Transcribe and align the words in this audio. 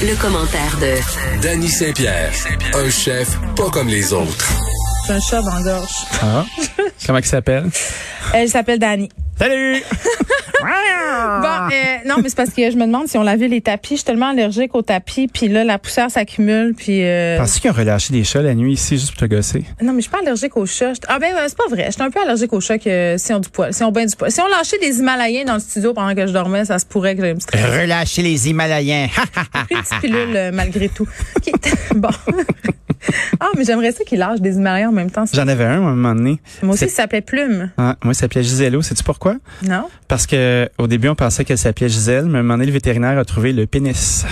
Le, 0.00 0.14
commentaire 0.20 0.76
de 0.80 1.42
Danny 1.42 1.68
Saint-Pierre, 1.68 2.32
un 2.74 2.88
chef 2.88 3.36
pas 3.56 3.68
comme 3.70 3.88
les 3.88 4.12
autres. 4.12 4.48
C'est 5.06 5.12
un 5.12 5.20
chat 5.20 5.42
dans 5.42 5.54
la 5.54 5.62
gorge. 5.62 5.90
Ah. 6.22 6.44
Comment 7.06 7.18
il 7.18 7.24
s'appelle? 7.24 7.68
Elle 8.32 8.48
s'appelle 8.48 8.78
Dani. 8.78 9.08
Salut! 9.38 9.82
bon, 10.60 11.74
euh, 11.74 12.08
non, 12.08 12.16
mais 12.22 12.28
c'est 12.28 12.36
parce 12.36 12.50
que 12.50 12.70
je 12.70 12.76
me 12.76 12.86
demande 12.86 13.08
si 13.08 13.18
on 13.18 13.22
lavait 13.22 13.48
les 13.48 13.60
tapis. 13.60 13.90
Je 13.90 13.96
suis 13.96 14.04
tellement 14.04 14.28
allergique 14.28 14.74
aux 14.74 14.82
tapis, 14.82 15.28
puis 15.28 15.48
là, 15.48 15.64
la 15.64 15.78
poussière 15.78 16.10
s'accumule, 16.10 16.74
puis... 16.74 17.04
Euh... 17.04 17.38
Penses-tu 17.38 17.60
qu'ils 17.60 17.70
ont 17.70 17.74
relâché 17.74 18.12
des 18.12 18.24
chats 18.24 18.42
la 18.42 18.54
nuit 18.54 18.72
ici 18.74 18.96
juste 18.96 19.10
pour 19.10 19.20
te 19.20 19.34
gosser? 19.34 19.64
Non, 19.80 19.92
mais 19.92 19.98
je 19.98 20.02
suis 20.02 20.10
pas 20.10 20.20
allergique 20.20 20.56
aux 20.56 20.66
chats. 20.66 20.92
Ah 21.08 21.18
ben, 21.18 21.34
c'est 21.46 21.56
pas 21.56 21.68
vrai. 21.68 21.86
Je 21.86 21.92
suis 21.92 22.02
un 22.02 22.10
peu 22.10 22.20
allergique 22.20 22.52
aux 22.52 22.60
chats 22.60 22.78
que 22.78 23.16
si 23.18 23.32
on 23.32 23.40
du 23.40 23.48
poil, 23.48 23.72
si 23.72 23.82
on 23.82 23.92
bain 23.92 24.06
du 24.06 24.16
poil. 24.16 24.30
Si 24.30 24.40
on 24.40 24.48
lâchait 24.48 24.78
des 24.78 24.98
Himalayens 24.98 25.44
dans 25.44 25.54
le 25.54 25.60
studio 25.60 25.94
pendant 25.94 26.14
que 26.14 26.26
je 26.26 26.32
dormais, 26.32 26.64
ça 26.64 26.78
se 26.78 26.86
pourrait 26.86 27.16
que 27.16 27.22
j'ai 27.22 27.30
une 27.30 27.38
petite... 27.38 27.54
Relâcher 27.54 28.22
les 28.22 28.48
Himalayens! 28.48 29.08
Une 29.70 29.82
petite 29.82 30.00
pilule, 30.00 30.36
euh, 30.36 30.50
malgré 30.52 30.88
tout. 30.88 31.06
bon... 31.94 32.08
ah, 33.40 33.48
mais 33.56 33.64
j'aimerais 33.64 33.92
ça 33.92 34.04
qu'il 34.04 34.18
lâche 34.18 34.40
des 34.40 34.56
Himalayens 34.56 34.88
en 34.88 34.92
même 34.92 35.10
temps. 35.10 35.24
J'en 35.32 35.48
avais 35.48 35.64
un 35.64 35.84
à 35.84 35.88
un 35.88 35.94
moment 35.94 36.14
donné. 36.14 36.40
Moi 36.62 36.74
aussi, 36.74 36.84
il 36.84 36.90
s'appelait 36.90 37.20
Plume. 37.20 37.70
Ah, 37.78 37.96
moi, 38.02 38.12
il 38.12 38.16
s'appelait 38.16 38.42
Gisello. 38.42 38.82
Sais-tu 38.82 39.02
pourquoi? 39.04 39.36
Non. 39.62 39.88
Parce 40.06 40.26
que 40.26 40.68
au 40.78 40.86
début, 40.86 41.08
on 41.08 41.14
pensait 41.14 41.44
qu'elle 41.44 41.58
s'appelait 41.58 41.88
Gisèle, 41.88 42.26
mais 42.26 42.38
à 42.38 42.40
un 42.40 42.42
moment 42.42 42.54
donné, 42.54 42.66
le 42.66 42.72
vétérinaire 42.72 43.18
a 43.18 43.24
trouvé 43.24 43.52
le 43.52 43.66
pénis 43.66 44.24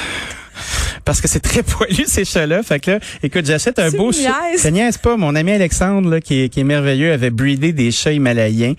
parce 1.07 1.23
que 1.23 1.29
c'est 1.29 1.41
très 1.41 1.63
poilu 1.63 2.05
ces 2.07 2.27
chats-là. 2.27 2.63
Fait 2.63 2.81
que 2.81 2.91
là, 2.91 2.99
écoute, 3.23 3.47
j'achète 3.47 3.79
un 3.79 3.91
beau 3.91 4.13
chat. 4.13 4.35
Ça 4.59 4.71
niaise 4.71 4.99
pas. 4.99 5.17
Mon 5.17 5.35
ami 5.35 5.53
Alexandre, 5.53 6.11
là, 6.11 6.21
qui, 6.21 6.43
est, 6.43 6.49
qui 6.51 6.61
est 6.61 6.65
merveilleux, 6.65 7.13
avait 7.13 7.31
breedé 7.31 7.73
des 7.73 7.91
chats 7.91 8.13
himalayens. 8.13 8.75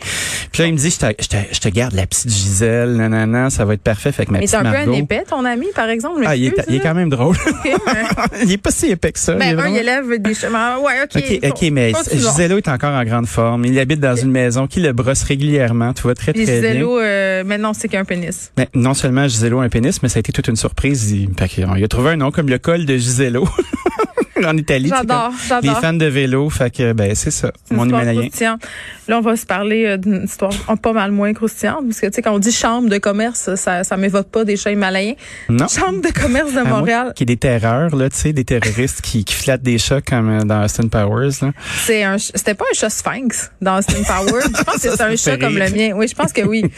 Puis 0.52 0.62
là, 0.62 0.68
il 0.68 0.74
me 0.74 0.78
dit, 0.78 0.92
je 0.92 0.98
te, 1.00 1.06
je 1.24 1.28
te, 1.28 1.38
je 1.52 1.60
te 1.60 1.70
garde 1.70 1.94
la 1.94 2.06
petite 2.06 2.30
Gisèle, 2.30 2.96
nanana, 2.98 3.50
ça 3.50 3.66
va 3.66 3.74
être 3.74 3.82
parfait. 3.82 4.12
Fait 4.12 4.26
que 4.26 4.32
ma 4.32 4.40
Mais 4.40 4.48
c'est 4.48 4.58
un 4.58 4.64
peu 4.70 4.78
un 4.78 4.92
épais, 4.92 5.24
ton 5.28 5.44
ami, 5.46 5.68
par 5.74 5.90
exemple. 5.90 6.22
Ah, 6.26 6.36
il 6.36 6.46
est, 6.48 6.54
il 6.68 6.76
est 6.76 6.80
quand 6.80 6.94
même 6.94 7.10
drôle. 7.10 7.36
il 8.44 8.52
est 8.52 8.58
pas 8.58 8.72
si 8.72 8.92
épais 8.92 9.12
que 9.14 9.20
ça. 9.20 9.34
il 9.34 9.40
Ben, 9.40 9.54
un, 9.54 9.56
vraiment- 9.56 9.76
il 9.76 9.80
élève 9.80 10.22
des 10.22 10.34
chemins. 10.34 10.78
Ouais, 10.80 10.94
OK. 11.04 11.50
OK, 11.50 11.70
mais. 11.72 11.94
Gisello 12.12 12.58
est 12.58 12.68
encore 12.68 12.94
en 12.94 13.04
grande 13.06 13.28
forme. 13.28 13.66
Il 13.66 13.80
habite 13.80 14.00
dans 14.00 14.16
une 14.16 14.32
maison 14.32 14.68
qui 14.68 14.82
le 14.82 14.92
brosse 14.94 15.24
régulièrement. 15.24 15.94
Tu 15.94 16.04
vois, 16.04 16.16
très, 16.16 16.34
très 16.34 16.44
bien. 16.44 16.56
Gisello, 16.56 17.00
euh, 17.00 17.44
maintenant, 17.44 17.74
c'est 17.74 17.88
qu'un 17.88 18.04
pénis. 18.06 18.52
Mais 18.58 18.68
non 18.74 18.94
seulement 18.94 19.28
Gisello 19.28 19.60
a 19.60 19.64
un 19.64 19.70
pénis, 19.70 20.02
mais 20.04 20.10
ça 20.10 20.18
a 20.18 20.20
été 20.20 20.32
toute 20.34 20.48
une 20.48 20.56
surprise. 20.56 21.12
Il, 21.12 21.30
fait 21.38 21.48
qu'il- 21.48 21.68
il 21.78 21.84
a 21.84 21.88
trouvé 21.88 22.12
un 22.12 22.17
nom 22.18 22.32
comme 22.32 22.50
le 22.50 22.58
col 22.58 22.86
de 22.86 22.98
Gisello. 22.98 23.48
en 24.46 24.58
Italie. 24.58 24.90
J'adore, 24.90 25.32
j'adore. 25.48 25.80
fan 25.82 25.98
de 25.98 26.06
vélo. 26.06 26.50
Fait 26.50 26.70
que, 26.70 26.94
ben, 26.94 27.14
c'est 27.16 27.32
ça. 27.32 27.52
Une 27.72 27.78
Mon 27.78 27.88
croustillante. 27.88 28.62
Là, 29.08 29.18
on 29.20 29.22
va 29.22 29.36
se 29.36 29.46
parler 29.46 29.86
euh, 29.86 29.98
d'une 29.98 30.24
histoire 30.26 30.52
pas 30.82 30.94
mal 30.94 31.12
moins 31.12 31.34
croustillante. 31.34 31.86
Parce 31.86 32.00
que, 32.02 32.08
tu 32.08 32.14
sais, 32.14 32.22
quand 32.22 32.34
on 32.34 32.40
dit 32.40 32.52
chambre 32.52 32.90
de 32.90 32.98
commerce, 32.98 33.56
ça, 33.56 33.84
ça 33.84 33.98
m'évoque 33.98 34.28
pas 34.28 34.44
des 34.44 34.58
chats 34.58 34.72
himalayens. 34.72 35.16
Non. 35.50 35.68
Chambre 35.68 36.02
de 36.02 36.12
commerce 36.12 36.54
de 36.54 36.60
À 36.60 36.64
Montréal, 36.66 37.14
Qui 37.16 37.24
est 37.24 37.28
des 37.28 37.38
terreurs, 37.38 37.96
là, 37.96 38.10
tu 38.10 38.18
sais, 38.18 38.34
des 38.34 38.44
terroristes 38.44 39.02
qui, 39.02 39.24
qui 39.24 39.34
flattent 39.34 39.64
des 39.64 39.78
chats 39.78 40.02
comme 40.02 40.30
euh, 40.30 40.44
dans 40.44 40.64
Austin 40.64 40.88
Powers, 40.88 41.32
là. 41.42 41.52
c'est 41.86 42.04
un, 42.04 42.18
c'était 42.18 42.54
pas 42.54 42.66
un 42.72 42.76
chat 42.76 42.90
sphinx 42.90 43.52
dans 43.62 43.78
Austin 43.78 44.04
Power. 44.04 44.42
Je 44.44 44.64
pense 44.64 44.76
que 44.76 44.90
c'est 44.90 45.02
un 45.02 45.16
chat 45.16 45.38
comme 45.38 45.58
le 45.58 45.70
mien. 45.70 45.92
Oui, 45.96 46.08
je 46.08 46.16
pense 46.16 46.34
que 46.34 46.42
oui. 46.42 46.66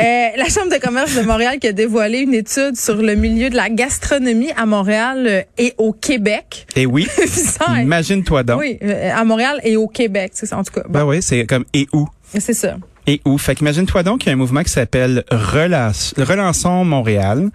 Euh, 0.00 0.28
la 0.36 0.48
Chambre 0.48 0.72
de 0.72 0.80
commerce 0.80 1.14
de 1.14 1.22
Montréal 1.22 1.58
qui 1.58 1.68
a 1.68 1.72
dévoilé 1.72 2.20
une 2.20 2.34
étude 2.34 2.76
sur 2.76 2.96
le 2.96 3.14
milieu 3.14 3.50
de 3.50 3.56
la 3.56 3.68
gastronomie 3.70 4.50
à 4.56 4.66
Montréal 4.66 5.26
euh, 5.26 5.42
et 5.58 5.74
au 5.78 5.92
Québec. 5.92 6.66
Et 6.74 6.86
oui. 6.86 7.03
Ça, 7.26 7.80
Imagine-toi 7.82 8.42
donc. 8.42 8.60
oui, 8.60 8.78
euh, 8.82 9.10
à 9.14 9.24
Montréal 9.24 9.60
et 9.64 9.76
au 9.76 9.88
Québec, 9.88 10.32
c'est 10.34 10.46
ça 10.46 10.58
en 10.58 10.64
tout 10.64 10.72
cas. 10.72 10.82
Bon, 10.84 10.90
Ben 11.00 11.04
oui, 11.04 11.22
c'est 11.22 11.44
comme 11.46 11.64
et 11.72 11.86
où? 11.92 12.06
c'est 12.38 12.54
ça. 12.54 12.76
Et 13.06 13.20
où? 13.24 13.36
Fait 13.38 13.54
qu'imagine-toi 13.54 14.02
donc 14.02 14.20
qu'il 14.20 14.28
y 14.28 14.30
a 14.30 14.32
un 14.34 14.36
mouvement 14.36 14.62
qui 14.62 14.70
s'appelle 14.70 15.24
Relance- 15.30 16.14
Relançons 16.18 16.84
Montréal. 16.84 17.50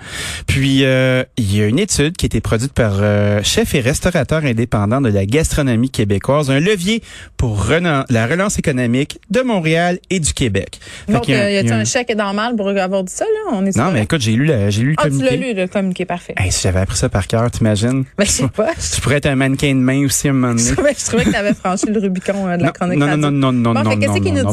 Puis 0.47 0.83
euh, 0.85 1.23
il 1.37 1.55
y 1.55 1.61
a 1.61 1.65
une 1.67 1.79
étude 1.79 2.15
qui 2.17 2.25
a 2.25 2.27
été 2.27 2.39
produite 2.41 2.73
par 2.73 2.97
euh, 2.99 3.41
chef 3.43 3.73
et 3.75 3.79
restaurateur 3.79 4.43
indépendant 4.45 5.01
de 5.01 5.09
la 5.09 5.25
gastronomie 5.25 5.89
québécoise, 5.89 6.49
un 6.51 6.59
levier 6.59 7.01
pour 7.37 7.65
la 7.69 8.27
relance 8.27 8.59
économique 8.59 9.19
de 9.29 9.41
Montréal 9.41 9.99
et 10.09 10.19
du 10.19 10.33
Québec. 10.33 10.79
Fait 11.07 11.13
Donc, 11.13 11.23
qu'il 11.23 11.35
euh, 11.35 11.49
y 11.51 11.57
a-t-il 11.57 11.67
il 11.69 11.73
un 11.73 11.85
chèque 11.85 12.15
dans 12.15 12.29
le 12.29 12.35
mal 12.35 12.55
pour 12.55 12.69
avoir 12.69 13.03
dit 13.03 13.13
ça, 13.13 13.25
là? 13.25 13.51
On 13.53 13.65
est 13.65 13.75
Non, 13.75 13.91
mais 13.91 14.03
écoute, 14.03 14.21
j'ai 14.21 14.33
lu, 14.33 14.45
la- 14.45 14.69
j'ai 14.69 14.81
lu 14.83 14.89
le 14.89 14.95
Ah, 14.97 15.03
tu 15.03 15.09
communiqué. 15.11 15.37
l'as 15.37 15.47
lu, 15.47 15.53
le 15.53 15.67
communiqué, 15.67 16.05
parfait. 16.05 16.33
Hey, 16.37 16.51
si 16.51 16.61
j'avais 16.63 16.79
appris 16.79 16.97
ça 16.97 17.09
par 17.09 17.27
cœur, 17.27 17.49
t'imagines? 17.51 18.05
Ben, 18.17 18.25
je 18.25 18.31
sais 18.31 18.47
pas. 18.47 18.69
Tu 18.75 19.01
pourrais 19.01 19.15
être 19.17 19.27
un 19.27 19.35
mannequin 19.35 19.73
de 19.73 19.79
main 19.79 20.03
aussi 20.05 20.27
à 20.27 20.31
un 20.31 20.33
moment 20.33 20.53
donné. 20.55 20.69
Je 20.69 20.73
trouvais, 21.05 21.23
que 21.25 21.29
tu 21.29 21.35
avais 21.35 21.53
franchi 21.53 21.85
le 21.87 21.99
Rubicon 21.99 22.47
euh, 22.47 22.57
de 22.57 22.61
la 22.61 22.67
Non, 22.67 22.71
chronique 22.73 22.99
non, 22.99 23.07
non, 23.17 23.17
non, 23.17 23.31
non, 23.31 23.51
non, 23.51 23.73
Bon, 23.73 23.83
non, 23.83 23.91
fait, 23.91 23.97
qu'est-ce 23.97 24.07
non, 24.11 24.19
qu'ils 24.19 24.33
non, 24.33 24.39
nous 24.39 24.45
non, 24.45 24.51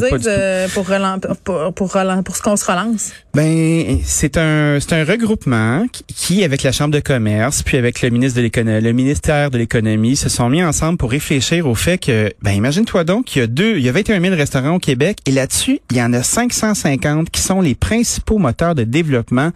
pour, 1.43 1.91
ce 2.35 2.41
qu'on 2.41 2.55
se 2.55 2.65
relance? 2.65 3.11
Ben, 3.33 3.99
c'est 4.03 4.37
un 4.37 4.79
c'est 4.79 4.93
un 4.93 5.03
regroupement 5.03 5.85
qui- 6.15 6.43
avec 6.43 6.63
la 6.63 6.71
Chambre 6.71 6.93
de 6.93 6.99
commerce, 6.99 7.61
puis 7.63 7.77
avec 7.77 8.01
le 8.01 8.09
ministre 8.09 8.37
de 8.37 8.43
l'économie, 8.43 8.93
ministère 8.93 9.51
de 9.51 9.57
l'économie, 9.57 10.15
se 10.15 10.29
sont 10.29 10.49
mis 10.49 10.63
ensemble 10.63 10.97
pour 10.97 11.11
réfléchir 11.11 11.67
au 11.67 11.75
fait 11.75 11.97
que, 11.97 12.31
ben, 12.41 12.51
imagine-toi 12.51 13.03
donc, 13.03 13.35
il 13.35 13.39
y 13.39 13.41
a 13.41 13.47
deux, 13.47 13.77
il 13.77 13.83
y 13.83 13.89
a 13.89 13.91
21 13.91 14.21
000 14.21 14.35
restaurants 14.35 14.75
au 14.75 14.79
Québec, 14.79 15.17
et 15.25 15.31
là-dessus, 15.31 15.79
il 15.91 15.97
y 15.97 16.01
en 16.01 16.13
a 16.13 16.23
550 16.23 17.29
qui 17.29 17.41
sont 17.41 17.61
les 17.61 17.75
principaux 17.75 18.37
moteurs 18.37 18.75
de 18.75 18.83
développement 18.83 19.51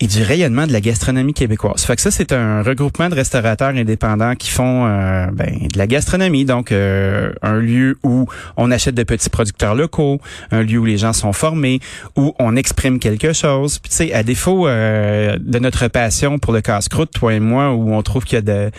et 0.00 0.06
du 0.06 0.22
rayonnement 0.22 0.66
de 0.66 0.72
la 0.72 0.80
gastronomie 0.80 1.32
québécoise. 1.32 1.84
Fait 1.84 1.96
que 1.96 2.02
ça, 2.02 2.10
c'est 2.10 2.32
un 2.32 2.62
regroupement 2.62 3.08
de 3.08 3.14
restaurateurs 3.14 3.70
indépendants 3.70 4.34
qui 4.34 4.50
font 4.50 4.86
euh, 4.86 5.26
ben, 5.32 5.68
de 5.72 5.78
la 5.78 5.86
gastronomie, 5.86 6.44
donc 6.44 6.70
euh, 6.70 7.32
un 7.40 7.58
lieu 7.58 7.98
où 8.02 8.26
on 8.58 8.70
achète 8.70 8.94
de 8.94 9.04
petits 9.04 9.30
producteurs 9.30 9.74
locaux, 9.74 10.20
un 10.50 10.62
lieu 10.62 10.78
où 10.78 10.84
les 10.84 10.98
gens 10.98 11.14
sont 11.14 11.32
formés, 11.32 11.80
où 12.14 12.34
on 12.38 12.56
exprime 12.56 12.98
quelque 12.98 13.32
chose. 13.32 13.78
Puis 13.78 13.90
tu 13.90 13.96
sais, 13.96 14.12
à 14.12 14.22
défaut 14.22 14.68
euh, 14.68 15.38
de 15.40 15.58
notre 15.58 15.88
passion 15.88 16.38
pour 16.38 16.52
le 16.52 16.60
casse-croûte, 16.60 17.12
toi 17.12 17.32
et 17.32 17.40
moi, 17.40 17.72
où 17.72 17.94
on 17.94 18.02
trouve 18.02 18.24
qu'il 18.24 18.36
y 18.36 18.38
a 18.38 18.42
de 18.42 18.70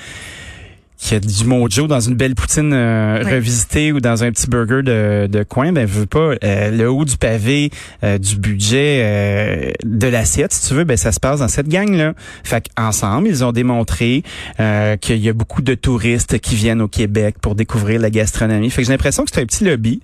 qu'il 0.98 1.14
y 1.14 1.16
a 1.18 1.20
du 1.20 1.46
mojo 1.46 1.88
dans 1.88 2.00
une 2.00 2.16
belle 2.16 2.34
poutine 2.36 2.74
euh, 2.74 3.22
Oui. 3.24 3.32
revisitée 3.32 3.92
ou 3.92 4.00
dans 4.00 4.24
un 4.24 4.32
petit 4.32 4.48
burger 4.48 4.82
de, 4.84 5.28
de 5.28 5.44
coin, 5.44 5.72
ben 5.72 5.86
veux 5.86 6.06
pas 6.06 6.34
euh, 6.44 6.72
le 6.72 6.90
haut 6.90 7.06
du 7.06 7.18
pavé 7.18 7.70
euh, 8.04 8.18
du 8.18 8.36
budget 8.36 9.02
euh, 9.04 9.72
de 9.86 10.08
l'assiette, 10.08 10.52
si 10.54 10.68
tu 10.70 10.74
veux, 10.74 10.84
ben 10.84 10.98
ça 10.98 11.12
se 11.12 11.20
passe 11.20 11.40
dans 11.40 11.48
cette 11.48 11.68
gang 11.70 11.94
là. 11.94 12.14
Fait 12.44 12.68
qu'ensemble, 12.76 13.28
ils 13.28 13.44
ont 13.46 13.52
démontré 13.52 14.24
euh, 14.60 14.98
qu'il 14.98 15.18
y 15.18 15.30
a 15.30 15.34
beaucoup 15.34 15.62
de 15.62 15.76
touristes 15.76 16.40
qui 16.40 16.56
viennent 16.56 16.82
au 16.82 16.88
Québec 16.88 17.36
pour 17.42 17.56
découvrir 17.56 18.02
la 18.02 18.10
gastronomie. 18.10 18.70
Fait 18.70 18.82
que 18.82 18.88
j'ai 18.88 18.94
l'impression 18.94 19.24
que 19.24 19.30
c'est 19.34 19.42
un 19.42 19.46
petit 19.46 19.64
lobby 19.64 20.02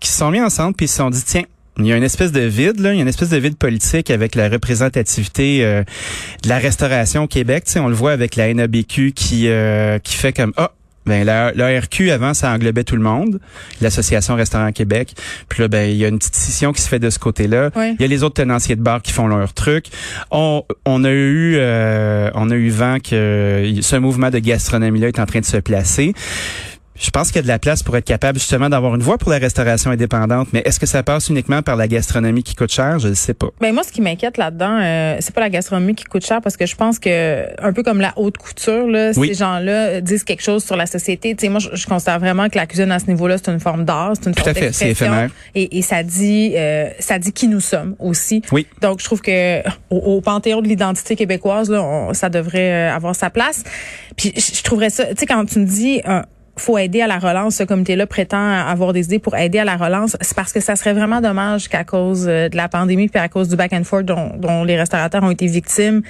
qui 0.00 0.08
se 0.08 0.18
sont 0.18 0.30
mis 0.30 0.40
ensemble 0.40 0.74
puis 0.74 0.86
ils 0.86 0.88
se 0.88 0.96
sont 0.96 1.10
dit 1.10 1.22
tiens 1.24 1.44
il 1.78 1.86
y 1.86 1.92
a 1.92 1.96
une 1.96 2.02
espèce 2.02 2.32
de 2.32 2.40
vide, 2.40 2.80
là. 2.80 2.92
Il 2.92 2.96
y 2.96 2.98
a 2.98 3.02
une 3.02 3.08
espèce 3.08 3.30
de 3.30 3.38
vide 3.38 3.56
politique 3.56 4.10
avec 4.10 4.34
la 4.34 4.48
représentativité 4.48 5.64
euh, 5.64 5.82
de 6.42 6.48
la 6.48 6.58
restauration 6.58 7.22
au 7.22 7.26
Québec. 7.26 7.64
Tu 7.64 7.72
sais, 7.72 7.80
on 7.80 7.88
le 7.88 7.94
voit 7.94 8.12
avec 8.12 8.36
la 8.36 8.52
NABQ 8.52 9.12
qui 9.12 9.48
euh, 9.48 9.98
qui 9.98 10.14
fait 10.14 10.32
comme 10.32 10.52
ah. 10.56 10.72
Ben 11.04 11.24
la, 11.24 11.50
la 11.52 11.80
RQ 11.80 12.12
avant 12.12 12.32
ça 12.32 12.52
englobait 12.52 12.84
tout 12.84 12.94
le 12.94 13.02
monde, 13.02 13.40
l'association 13.80 14.36
Restaurant 14.36 14.70
Québec. 14.70 15.14
Puis 15.48 15.62
là 15.62 15.66
ben 15.66 15.90
il 15.90 15.96
y 15.96 16.04
a 16.04 16.08
une 16.08 16.18
petite 16.18 16.36
scission 16.36 16.72
qui 16.72 16.80
se 16.80 16.88
fait 16.88 17.00
de 17.00 17.10
ce 17.10 17.18
côté-là. 17.18 17.70
Oui. 17.74 17.96
Il 17.98 18.02
y 18.02 18.04
a 18.04 18.06
les 18.06 18.22
autres 18.22 18.36
tenanciers 18.36 18.76
de 18.76 18.82
bar 18.82 19.02
qui 19.02 19.12
font 19.12 19.26
leur 19.26 19.52
truc. 19.52 19.86
On, 20.30 20.62
on 20.84 21.02
a 21.02 21.10
eu 21.10 21.56
euh, 21.56 22.30
on 22.34 22.50
a 22.50 22.54
eu 22.54 22.68
vent 22.68 22.98
que 23.00 23.72
ce 23.80 23.96
mouvement 23.96 24.30
de 24.30 24.38
gastronomie 24.38 25.00
là 25.00 25.08
est 25.08 25.18
en 25.18 25.26
train 25.26 25.40
de 25.40 25.44
se 25.44 25.56
placer. 25.56 26.14
Je 27.02 27.10
pense 27.10 27.28
qu'il 27.28 27.36
y 27.36 27.38
a 27.40 27.42
de 27.42 27.48
la 27.48 27.58
place 27.58 27.82
pour 27.82 27.96
être 27.96 28.04
capable 28.04 28.38
justement 28.38 28.68
d'avoir 28.68 28.94
une 28.94 29.02
voie 29.02 29.18
pour 29.18 29.32
la 29.32 29.38
restauration 29.38 29.90
indépendante, 29.90 30.46
mais 30.52 30.62
est-ce 30.64 30.78
que 30.78 30.86
ça 30.86 31.02
passe 31.02 31.28
uniquement 31.30 31.60
par 31.60 31.74
la 31.74 31.88
gastronomie 31.88 32.44
qui 32.44 32.54
coûte 32.54 32.70
cher? 32.72 33.00
Je 33.00 33.08
ne 33.08 33.14
sais 33.14 33.34
pas. 33.34 33.48
Ben 33.60 33.74
moi, 33.74 33.82
ce 33.82 33.90
qui 33.90 34.00
m'inquiète 34.00 34.36
là-dedans, 34.38 34.78
euh, 34.80 35.16
c'est 35.18 35.34
pas 35.34 35.40
la 35.40 35.50
gastronomie 35.50 35.96
qui 35.96 36.04
coûte 36.04 36.24
cher 36.24 36.40
parce 36.40 36.56
que 36.56 36.64
je 36.64 36.76
pense 36.76 37.00
que 37.00 37.46
un 37.60 37.72
peu 37.72 37.82
comme 37.82 38.00
la 38.00 38.12
haute 38.16 38.38
couture, 38.38 38.86
là, 38.86 39.10
Oui. 39.16 39.28
ces 39.28 39.34
gens-là 39.34 40.00
disent 40.00 40.22
quelque 40.22 40.42
chose 40.44 40.64
sur 40.64 40.76
la 40.76 40.86
société. 40.86 41.34
Tu 41.34 41.42
sais, 41.46 41.48
moi, 41.48 41.58
je, 41.58 41.70
je 41.74 41.86
considère 41.88 42.20
vraiment 42.20 42.48
que 42.48 42.56
la 42.56 42.66
cuisine 42.66 42.92
à 42.92 43.00
ce 43.00 43.06
niveau-là, 43.06 43.36
c'est 43.36 43.50
une 43.50 43.58
forme 43.58 43.84
d'art, 43.84 44.12
c'est 44.14 44.28
une 44.28 44.34
Tout 44.36 44.44
forme 44.44 44.50
à 44.50 44.54
fait, 44.54 44.72
c'est 44.72 44.84
d'expression. 44.86 45.06
éphémère. 45.12 45.30
Et, 45.56 45.78
et 45.78 45.82
ça 45.82 46.04
dit, 46.04 46.52
euh, 46.54 46.88
ça 47.00 47.18
dit 47.18 47.32
qui 47.32 47.48
nous 47.48 47.60
sommes 47.60 47.96
aussi. 47.98 48.42
Oui. 48.52 48.68
Donc, 48.80 49.00
je 49.00 49.04
trouve 49.06 49.20
que 49.22 49.58
au, 49.90 49.96
au 49.96 50.20
panthéon 50.20 50.62
de 50.62 50.68
l'identité 50.68 51.16
québécoise, 51.16 51.68
là, 51.68 51.82
on- 51.82 52.14
ça 52.14 52.28
devrait 52.28 52.90
euh, 52.90 52.94
avoir 52.94 53.16
sa 53.16 53.28
place. 53.28 53.64
Puis, 54.16 54.32
je, 54.36 54.56
je 54.56 54.62
trouverais 54.62 54.90
ça, 54.90 55.06
tu 55.06 55.14
sais, 55.18 55.26
quand 55.26 55.44
tu 55.46 55.58
me 55.58 55.64
dis, 55.66 56.00
euh, 56.08 56.22
faut 56.56 56.76
aider 56.78 57.00
à 57.00 57.06
la 57.06 57.18
relance. 57.18 57.56
Ce 57.56 57.64
comité-là 57.64 58.06
prétend 58.06 58.52
avoir 58.52 58.92
des 58.92 59.04
idées 59.04 59.18
pour 59.18 59.36
aider 59.36 59.58
à 59.58 59.64
la 59.64 59.76
relance. 59.76 60.16
C'est 60.20 60.36
parce 60.36 60.52
que 60.52 60.60
ça 60.60 60.76
serait 60.76 60.92
vraiment 60.92 61.20
dommage 61.20 61.68
qu'à 61.68 61.84
cause 61.84 62.26
euh, 62.28 62.48
de 62.48 62.56
la 62.56 62.68
pandémie 62.68 63.08
puis 63.08 63.20
à 63.20 63.28
cause 63.28 63.48
du 63.48 63.56
back 63.56 63.72
and 63.72 63.84
forth 63.84 64.04
dont, 64.04 64.64
les 64.64 64.76
restaurateurs 64.76 65.22
ont 65.22 65.30
été 65.30 65.46
victimes, 65.46 66.02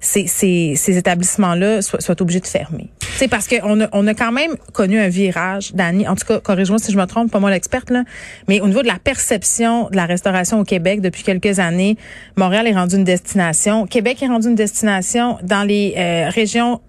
ces, 0.00 0.98
établissements-là 0.98 1.80
soient, 1.80 2.00
soient, 2.00 2.20
obligés 2.20 2.40
de 2.40 2.46
fermer. 2.46 2.88
C'est 3.16 3.28
parce 3.28 3.48
qu'on 3.48 3.80
a, 3.80 3.88
on 3.92 4.06
a 4.06 4.14
quand 4.14 4.32
même 4.32 4.56
connu 4.72 4.98
un 4.98 5.08
virage, 5.08 5.72
Dani. 5.74 6.06
En 6.08 6.16
tout 6.16 6.26
cas, 6.26 6.40
corrige-moi 6.40 6.78
si 6.78 6.92
je 6.92 6.98
me 6.98 7.06
trompe, 7.06 7.30
pas 7.30 7.40
moi 7.40 7.50
l'experte 7.50 7.90
là, 7.90 8.02
mais 8.48 8.60
au 8.60 8.66
niveau 8.66 8.82
de 8.82 8.88
la 8.88 8.98
perception 9.02 9.88
de 9.88 9.96
la 9.96 10.04
restauration 10.04 10.60
au 10.60 10.64
Québec 10.64 11.00
depuis 11.00 11.22
quelques 11.22 11.58
années, 11.58 11.96
Montréal 12.36 12.66
est 12.66 12.74
rendu 12.74 12.96
une 12.96 13.04
destination, 13.04 13.86
Québec 13.86 14.22
est 14.22 14.26
rendu 14.26 14.48
une 14.48 14.56
destination 14.56 15.38
dans 15.42 15.62
les 15.62 15.94
euh, 15.96 16.28
régions 16.28 16.80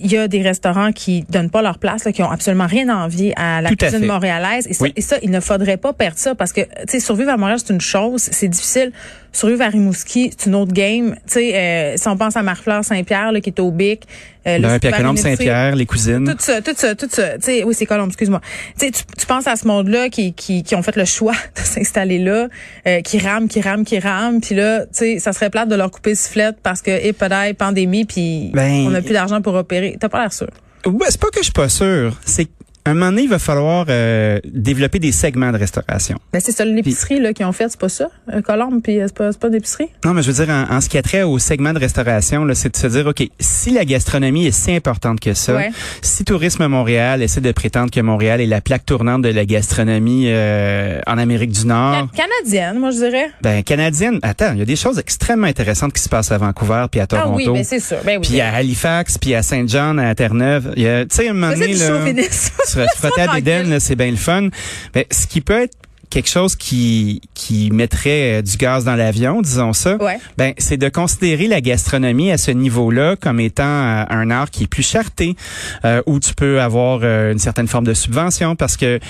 il 0.00 0.10
y 0.12 0.16
a 0.16 0.28
des 0.28 0.42
restaurants 0.42 0.92
qui 0.92 1.22
donnent 1.28 1.50
pas 1.50 1.62
leur 1.62 1.78
place, 1.78 2.04
là, 2.04 2.12
qui 2.12 2.22
ont 2.22 2.30
absolument 2.30 2.66
rien 2.66 2.88
à 2.88 2.96
envier 2.96 3.32
à 3.36 3.60
la 3.60 3.70
Tout 3.70 3.76
cuisine 3.76 4.06
montréalaise. 4.06 4.66
Et 4.68 4.72
ça, 4.74 4.84
Oui. 4.84 4.92
et 4.96 5.00
ça, 5.00 5.16
il 5.22 5.30
ne 5.30 5.40
faudrait 5.40 5.76
pas 5.76 5.92
perdre 5.92 6.18
ça 6.18 6.34
parce 6.34 6.52
que, 6.52 6.60
tu 6.60 6.68
sais, 6.88 7.00
survivre 7.00 7.30
à 7.30 7.36
Montréal, 7.36 7.58
c'est 7.64 7.72
une 7.72 7.80
chose, 7.80 8.22
c'est 8.22 8.48
difficile. 8.48 8.92
Survivre 9.32 9.62
à 9.62 9.68
Rimouski, 9.68 10.30
c'est 10.36 10.48
une 10.48 10.54
autre 10.54 10.72
game. 10.72 11.14
Tu 11.26 11.34
sais, 11.34 11.54
euh, 11.54 11.96
si 11.96 12.08
on 12.08 12.16
pense 12.16 12.36
à 12.36 12.42
Marfleur 12.42 12.84
Saint-Pierre, 12.84 13.32
là, 13.32 13.40
qui 13.40 13.50
est 13.50 13.60
au 13.60 13.70
Bic, 13.70 14.04
euh, 14.46 14.56
le 14.56 14.62
Ben, 14.62 14.78
puis 14.78 14.88
à 14.88 14.90
super 14.90 14.96
Colombe 14.96 15.16
Saint-Pierre, 15.18 15.76
les 15.76 15.86
cousines. 15.86 16.24
tout 16.24 16.36
ça, 16.38 16.62
tout 16.62 16.72
ça, 16.76 16.94
tout 16.94 17.08
ça. 17.10 17.38
Tu 17.38 17.44
sais, 17.44 17.64
oui, 17.64 17.74
c'est 17.74 17.86
Colombe, 17.86 18.08
excuse-moi. 18.08 18.40
Tu 18.78 18.86
sais, 18.86 18.92
tu 18.92 19.26
penses 19.26 19.46
à 19.46 19.56
ce 19.56 19.66
monde-là 19.66 20.08
qui, 20.08 20.32
qui, 20.32 20.62
qui 20.62 20.74
ont 20.74 20.82
fait 20.82 20.96
le 20.96 21.04
choix 21.04 21.34
de 21.56 21.60
s'installer 21.60 22.18
là, 22.18 22.48
euh, 22.86 23.00
qui 23.02 23.18
rament, 23.18 23.48
qui 23.48 23.60
rament, 23.60 23.84
qui 23.84 23.98
rament, 23.98 24.40
puis 24.40 24.54
là, 24.54 24.86
tu 24.86 24.86
sais, 24.92 25.18
ça 25.18 25.32
serait 25.32 25.50
plate 25.50 25.68
de 25.68 25.76
leur 25.76 25.90
couper 25.90 26.14
sifflette 26.14 26.56
parce 26.62 26.82
que, 26.82 26.90
et 26.90 27.12
pandémie, 27.54 28.04
puis 28.04 28.50
Ben, 28.54 28.86
on 28.86 28.90
n'a 28.90 29.02
plus 29.02 29.12
d'argent 29.12 29.40
pour 29.42 29.54
opérer. 29.54 29.96
T'as 30.00 30.08
pas 30.08 30.20
l'air 30.20 30.32
sûr. 30.32 30.48
Ouais, 30.86 31.06
c'est 31.10 31.20
pas 31.20 31.28
que 31.28 31.38
je 31.38 31.44
suis 31.44 31.52
pas 31.52 31.68
sûr. 31.68 32.18
C'est 32.24 32.48
un 32.90 32.94
moment 32.94 33.10
donné, 33.10 33.22
il 33.22 33.28
va 33.28 33.38
falloir 33.38 33.86
euh, 33.88 34.38
développer 34.44 34.98
des 34.98 35.12
segments 35.12 35.52
de 35.52 35.58
restauration. 35.58 36.18
Ben 36.32 36.40
c'est 36.44 36.52
ça 36.52 36.64
l'épicerie 36.64 37.20
là 37.20 37.32
qui 37.32 37.44
ont 37.44 37.52
fait, 37.52 37.68
c'est 37.68 37.80
pas 37.80 37.88
ça, 37.88 38.08
euh, 38.32 38.40
Colombe, 38.42 38.80
puis 38.82 39.00
euh, 39.00 39.04
c'est 39.06 39.16
pas 39.16 39.32
c'est 39.32 39.40
pas 39.40 39.48
d'épicerie? 39.50 39.88
Non, 40.04 40.14
mais 40.14 40.22
je 40.22 40.30
veux 40.30 40.44
dire, 40.44 40.52
en, 40.54 40.74
en 40.76 40.80
ce 40.80 40.88
qui 40.88 40.98
a 40.98 41.02
trait 41.02 41.22
au 41.22 41.38
segment 41.38 41.72
de 41.72 41.78
restauration, 41.78 42.44
là, 42.44 42.54
c'est 42.54 42.70
de 42.70 42.76
se 42.76 42.86
dire, 42.86 43.06
OK, 43.06 43.22
si 43.40 43.70
la 43.70 43.84
gastronomie 43.84 44.46
est 44.46 44.50
si 44.52 44.72
importante 44.72 45.20
que 45.20 45.34
ça, 45.34 45.54
Ouais. 45.54 45.70
si 46.02 46.24
Tourisme 46.24 46.66
Montréal 46.66 47.22
essaie 47.22 47.40
de 47.40 47.52
prétendre 47.52 47.90
que 47.90 48.00
Montréal 48.00 48.40
est 48.40 48.46
la 48.46 48.60
plaque 48.60 48.84
tournante 48.86 49.22
de 49.22 49.28
la 49.30 49.44
gastronomie 49.44 50.26
euh, 50.28 51.00
en 51.06 51.18
Amérique 51.18 51.50
du 51.52 51.66
Nord, 51.66 52.08
Ca- 52.14 52.24
Canadienne, 52.26 52.78
moi 52.78 52.90
je 52.90 52.96
dirais. 52.98 53.30
ben 53.42 53.62
canadienne, 53.62 54.18
attends, 54.22 54.52
il 54.52 54.58
y 54.58 54.62
a 54.62 54.64
des 54.66 54.76
choses 54.76 54.98
extrêmement 54.98 55.46
intéressantes 55.46 55.92
qui 55.92 56.02
se 56.02 56.08
passent 56.08 56.32
à 56.32 56.38
Vancouver 56.38 56.86
puis 56.90 57.00
à 57.00 57.04
Ah 57.04 57.06
Toronto. 57.06 57.34
oui, 57.36 57.46
ben 57.46 57.64
c'est 57.64 57.80
sûr. 57.80 57.98
Ben 58.04 58.18
oui. 58.20 58.26
puis 58.28 58.40
à 58.40 58.52
Halifax, 58.54 59.18
puis 59.18 59.34
à 59.34 59.42
Saint 59.42 59.64
John, 59.66 59.98
à 59.98 60.14
Terre-Neuve. 60.14 60.72
Il 60.76 60.82
y 60.82 60.88
a, 60.88 61.04
tu 61.06 61.16
sais, 61.16 61.28
un 61.28 61.32
moment 61.32 61.48
Mais 61.56 61.68
donné, 61.68 61.74
là. 61.74 62.24
se 62.86 62.86
se 62.88 62.98
frotter 62.98 63.22
à 63.22 63.32
là, 63.64 63.80
c'est 63.80 63.96
bien 63.96 64.10
le 64.10 64.16
fun. 64.16 64.48
Mais 64.94 65.06
ce 65.10 65.26
qui 65.26 65.40
peut 65.40 65.62
être 65.62 65.76
quelque 66.10 66.28
chose 66.28 66.56
qui 66.56 67.20
qui 67.34 67.70
mettrait 67.70 68.38
euh, 68.38 68.42
du 68.42 68.56
gaz 68.56 68.84
dans 68.84 68.94
l'avion, 68.94 69.42
disons 69.42 69.72
ça. 69.72 69.96
Ouais. 69.96 70.18
Ben 70.36 70.52
c'est 70.58 70.76
de 70.76 70.88
considérer 70.88 71.46
la 71.46 71.60
gastronomie 71.60 72.30
à 72.30 72.38
ce 72.38 72.50
niveau-là 72.50 73.16
comme 73.16 73.40
étant 73.40 73.64
euh, 73.64 74.04
un 74.08 74.30
art 74.30 74.50
qui 74.50 74.64
est 74.64 74.66
plus 74.66 74.82
charté, 74.82 75.36
euh, 75.84 76.02
où 76.06 76.20
tu 76.20 76.34
peux 76.34 76.60
avoir 76.60 77.02
une 77.02 77.38
certaine 77.38 77.68
forme 77.68 77.84
de 77.84 77.94
subvention 77.94 78.56
parce 78.56 78.76
que 78.76 79.00